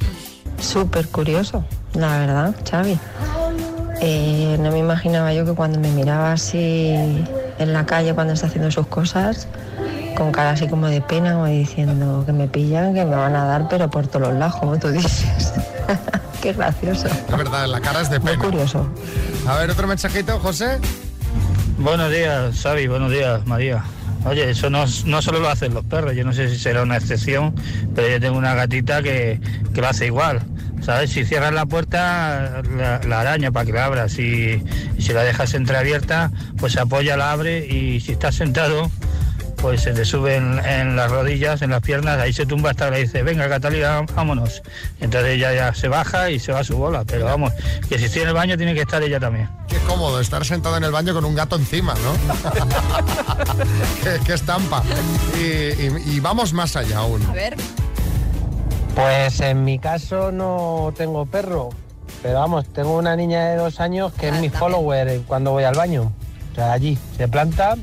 Súper 0.59 1.07
curioso, 1.07 1.65
la 1.95 2.19
verdad, 2.19 2.55
Xavi. 2.69 2.99
Eh, 4.01 4.55
no 4.59 4.71
me 4.71 4.77
imaginaba 4.77 5.33
yo 5.33 5.45
que 5.45 5.53
cuando 5.53 5.79
me 5.79 5.89
miraba 5.89 6.33
así 6.33 6.89
en 7.57 7.73
la 7.73 7.85
calle 7.87 8.13
cuando 8.13 8.33
está 8.33 8.45
haciendo 8.47 8.69
sus 8.69 8.85
cosas, 8.85 9.47
con 10.15 10.31
cara 10.31 10.51
así 10.51 10.67
como 10.67 10.87
de 10.87 11.01
pena 11.01 11.39
o 11.39 11.45
diciendo 11.45 12.23
que 12.25 12.33
me 12.33 12.47
pillan, 12.47 12.93
que 12.93 13.05
me 13.05 13.15
van 13.15 13.35
a 13.35 13.45
dar, 13.45 13.67
pero 13.69 13.89
por 13.89 14.07
todos 14.07 14.29
los 14.29 14.37
lados, 14.39 14.55
como 14.57 14.77
tú 14.77 14.89
dices. 14.89 15.25
Qué 16.41 16.53
gracioso. 16.53 17.07
Es 17.07 17.37
verdad, 17.37 17.67
la 17.67 17.79
cara 17.79 18.01
es 18.01 18.09
de 18.09 18.19
pena. 18.19 18.37
curioso. 18.37 18.87
A 19.47 19.55
ver, 19.55 19.69
otro 19.69 19.87
mensajito, 19.87 20.39
José. 20.39 20.79
Buenos 21.77 22.11
días, 22.11 22.59
Xavi, 22.61 22.87
buenos 22.87 23.11
días, 23.11 23.45
María. 23.45 23.83
Oye, 24.25 24.49
eso 24.49 24.69
no, 24.69 24.85
no 25.05 25.21
solo 25.21 25.39
lo 25.39 25.49
hacen 25.49 25.73
los 25.73 25.83
perros, 25.83 26.15
yo 26.15 26.23
no 26.23 26.31
sé 26.31 26.49
si 26.49 26.57
será 26.57 26.83
una 26.83 26.95
excepción, 26.95 27.53
pero 27.93 28.07
yo 28.07 28.19
tengo 28.21 28.37
una 28.37 28.53
gatita 28.55 29.01
que, 29.03 29.41
que 29.73 29.81
lo 29.81 29.87
hace 29.87 30.05
igual. 30.05 30.41
¿Sabes? 30.81 31.11
Si 31.11 31.23
cierras 31.23 31.53
la 31.53 31.65
puerta, 31.65 32.61
la, 32.75 32.99
la 33.07 33.21
araña 33.21 33.51
para 33.51 33.65
que 33.65 33.71
la 33.71 33.85
abras. 33.85 34.11
Si, 34.11 34.61
si 34.99 35.13
la 35.13 35.23
dejas 35.23 35.53
entreabierta, 35.53 36.29
pues 36.57 36.73
se 36.73 36.81
apoya, 36.81 37.15
la 37.15 37.31
abre 37.31 37.65
y 37.65 38.01
si 38.01 38.11
estás 38.11 38.35
sentado, 38.35 38.91
pues 39.63 39.81
se 39.81 39.93
te 39.93 40.03
sube 40.03 40.35
en, 40.35 40.59
en 40.65 40.97
las 40.97 41.09
rodillas, 41.09 41.61
en 41.61 41.69
las 41.69 41.81
piernas, 41.81 42.19
ahí 42.19 42.33
se 42.33 42.45
tumba 42.45 42.71
hasta 42.71 42.89
que 42.89 42.91
le 42.97 42.99
dice, 43.03 43.23
venga 43.23 43.47
Catalina, 43.47 44.01
vámonos. 44.13 44.61
Entonces 44.99 45.31
ella 45.35 45.53
ya 45.53 45.73
se 45.73 45.87
baja 45.87 46.29
y 46.29 46.37
se 46.37 46.51
va 46.51 46.59
a 46.59 46.63
su 46.65 46.75
bola, 46.77 47.05
pero 47.05 47.23
vamos, 47.23 47.53
que 47.87 47.97
si 47.97 48.05
estoy 48.05 48.23
en 48.23 48.27
el 48.27 48.33
baño 48.33 48.57
tiene 48.57 48.73
que 48.73 48.81
estar 48.81 49.01
ella 49.01 49.21
también. 49.21 49.49
Qué 49.69 49.77
cómodo 49.87 50.19
estar 50.19 50.43
sentado 50.43 50.75
en 50.75 50.83
el 50.83 50.91
baño 50.91 51.13
con 51.13 51.23
un 51.23 51.33
gato 51.33 51.55
encima, 51.55 51.93
¿no? 51.93 52.11
qué, 54.03 54.19
qué 54.25 54.33
estampa. 54.33 54.83
Y, 55.39 55.41
y- 55.41 56.03
y 56.15 56.19
vamos 56.19 56.51
más 56.51 56.75
allá 56.75 56.97
aún. 56.97 57.25
A 57.25 57.31
ver. 57.31 57.55
Pues 58.95 59.39
en 59.39 59.63
mi 59.63 59.79
caso 59.79 60.31
no 60.33 60.93
tengo 60.97 61.25
perro, 61.25 61.69
pero 62.21 62.39
vamos, 62.39 62.65
tengo 62.73 62.97
una 62.97 63.15
niña 63.15 63.45
de 63.51 63.55
dos 63.55 63.79
años 63.79 64.11
que 64.13 64.27
es 64.27 64.35
mi 64.41 64.49
follower 64.49 65.21
cuando 65.25 65.51
voy 65.51 65.63
al 65.63 65.73
baño. 65.75 66.11
O 66.51 66.55
sea, 66.55 66.73
allí 66.73 66.97
se 67.17 67.27
planta 67.29 67.75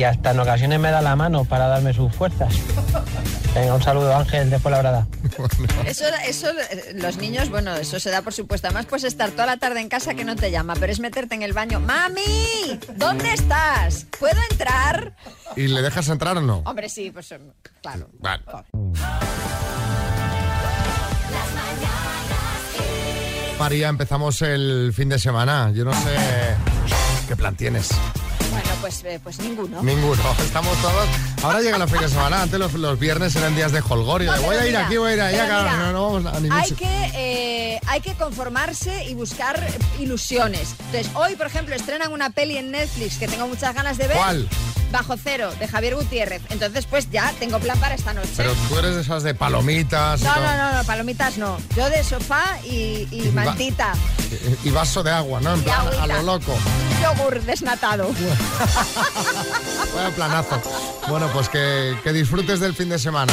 y 0.00 0.04
hasta 0.04 0.30
en 0.30 0.40
ocasiones 0.40 0.80
me 0.80 0.90
da 0.90 1.02
la 1.02 1.14
mano 1.14 1.44
para 1.44 1.66
darme 1.66 1.92
sus 1.92 2.10
fuerzas. 2.10 2.54
Venga, 3.54 3.74
un 3.74 3.82
saludo 3.82 4.16
Ángel, 4.16 4.48
después 4.48 4.72
la 4.72 4.78
brada. 4.78 5.06
Eso, 5.84 6.04
eso, 6.26 6.48
eh, 6.70 6.92
los 6.94 7.18
niños, 7.18 7.50
bueno, 7.50 7.74
eso 7.76 8.00
se 8.00 8.08
da 8.08 8.22
por 8.22 8.32
supuesto. 8.32 8.68
Además, 8.68 8.86
puedes 8.86 9.04
estar 9.04 9.30
toda 9.32 9.44
la 9.44 9.58
tarde 9.58 9.80
en 9.80 9.90
casa 9.90 10.14
que 10.14 10.24
no 10.24 10.36
te 10.36 10.50
llama, 10.50 10.72
pero 10.80 10.90
es 10.90 11.00
meterte 11.00 11.34
en 11.34 11.42
el 11.42 11.52
baño. 11.52 11.80
¡Mami! 11.80 12.80
¿Dónde 12.96 13.30
estás? 13.34 14.06
¿Puedo 14.18 14.40
entrar? 14.50 15.16
¿Y 15.54 15.68
le 15.68 15.82
dejas 15.82 16.08
entrar 16.08 16.38
o 16.38 16.40
no? 16.40 16.62
Hombre, 16.64 16.88
sí, 16.88 17.10
pues 17.10 17.32
eh, 17.32 17.40
claro. 17.82 18.08
Vale. 18.20 18.42
María, 23.58 23.88
empezamos 23.90 24.40
el 24.40 24.94
fin 24.94 25.10
de 25.10 25.18
semana. 25.18 25.70
Yo 25.74 25.84
no 25.84 25.92
sé 25.92 26.16
qué 27.28 27.36
plan 27.36 27.54
tienes. 27.54 27.90
Pues, 28.80 29.04
eh, 29.04 29.20
pues 29.22 29.38
ninguno. 29.40 29.82
Ninguno. 29.82 30.22
Estamos 30.44 30.76
todos. 30.80 31.08
Ahora 31.42 31.60
llega 31.60 31.76
el 31.76 31.88
fin 31.88 32.00
de 32.00 32.08
semana. 32.08 32.42
Antes 32.42 32.58
los, 32.58 32.72
los 32.74 32.98
viernes 32.98 33.34
eran 33.36 33.54
días 33.54 33.72
de 33.72 33.82
holgorio. 33.86 34.34
No, 34.34 34.42
voy 34.42 34.56
a 34.56 34.60
ir 34.60 34.66
mira, 34.68 34.86
aquí, 34.86 34.96
voy 34.96 35.10
a 35.10 35.14
ir 35.14 35.20
allá. 35.20 35.36
pero 35.36 35.48
claro, 35.48 35.62
mira, 35.62 35.86
no, 35.86 35.92
no 35.92 36.12
vamos 36.12 36.34
a 36.34 36.40
ningún 36.40 36.58
Hay 36.58 36.70
que, 36.72 37.10
eh, 37.14 37.80
hay 37.86 38.00
que 38.00 38.14
conformarse 38.14 39.04
y 39.04 39.14
buscar 39.14 39.66
ilusiones. 39.98 40.74
Entonces, 40.86 41.10
hoy, 41.14 41.36
por 41.36 41.46
ejemplo, 41.46 41.74
estrenan 41.74 42.12
una 42.12 42.30
peli 42.30 42.56
en 42.56 42.70
Netflix 42.70 43.18
que 43.18 43.28
tengo 43.28 43.46
muchas 43.46 43.74
ganas 43.74 43.98
de 43.98 44.08
ver. 44.08 44.16
¿Cuál? 44.16 44.48
Bajo 44.90 45.16
cero, 45.22 45.52
de 45.58 45.68
Javier 45.68 45.94
Gutiérrez. 45.94 46.42
Entonces, 46.50 46.84
pues 46.86 47.08
ya 47.10 47.32
tengo 47.38 47.58
plan 47.60 47.78
para 47.78 47.94
esta 47.94 48.12
noche. 48.12 48.30
Pero 48.36 48.52
tú 48.68 48.78
eres 48.78 48.96
de 48.96 49.02
esas 49.02 49.22
de 49.22 49.34
palomitas 49.34 50.20
y, 50.20 50.24
No, 50.24 50.34
no, 50.36 50.56
no, 50.56 50.72
no, 50.78 50.84
palomitas 50.84 51.38
no. 51.38 51.56
Yo 51.76 51.88
de 51.90 52.02
sofá 52.02 52.58
y, 52.64 53.06
y 53.10 53.28
va- 53.28 53.44
mantita. 53.44 53.92
Y- 54.64 54.68
y 54.68 54.70
vaso 54.72 55.02
de 55.02 55.10
agua, 55.12 55.40
¿no? 55.40 55.54
En 55.54 55.60
Y 55.60 55.62
plan, 55.62 55.86
a 56.00 56.06
lo 56.06 56.22
loco. 56.22 56.56
Yogur 57.02 57.40
desnatado. 57.42 58.10
Vaya 59.94 60.10
planazo. 60.14 60.60
Bueno, 61.08 61.28
pues 61.32 61.48
que, 61.48 61.96
que 62.02 62.12
disfrutes 62.12 62.60
del 62.60 62.74
fin 62.74 62.88
de 62.88 62.98
semana. 62.98 63.32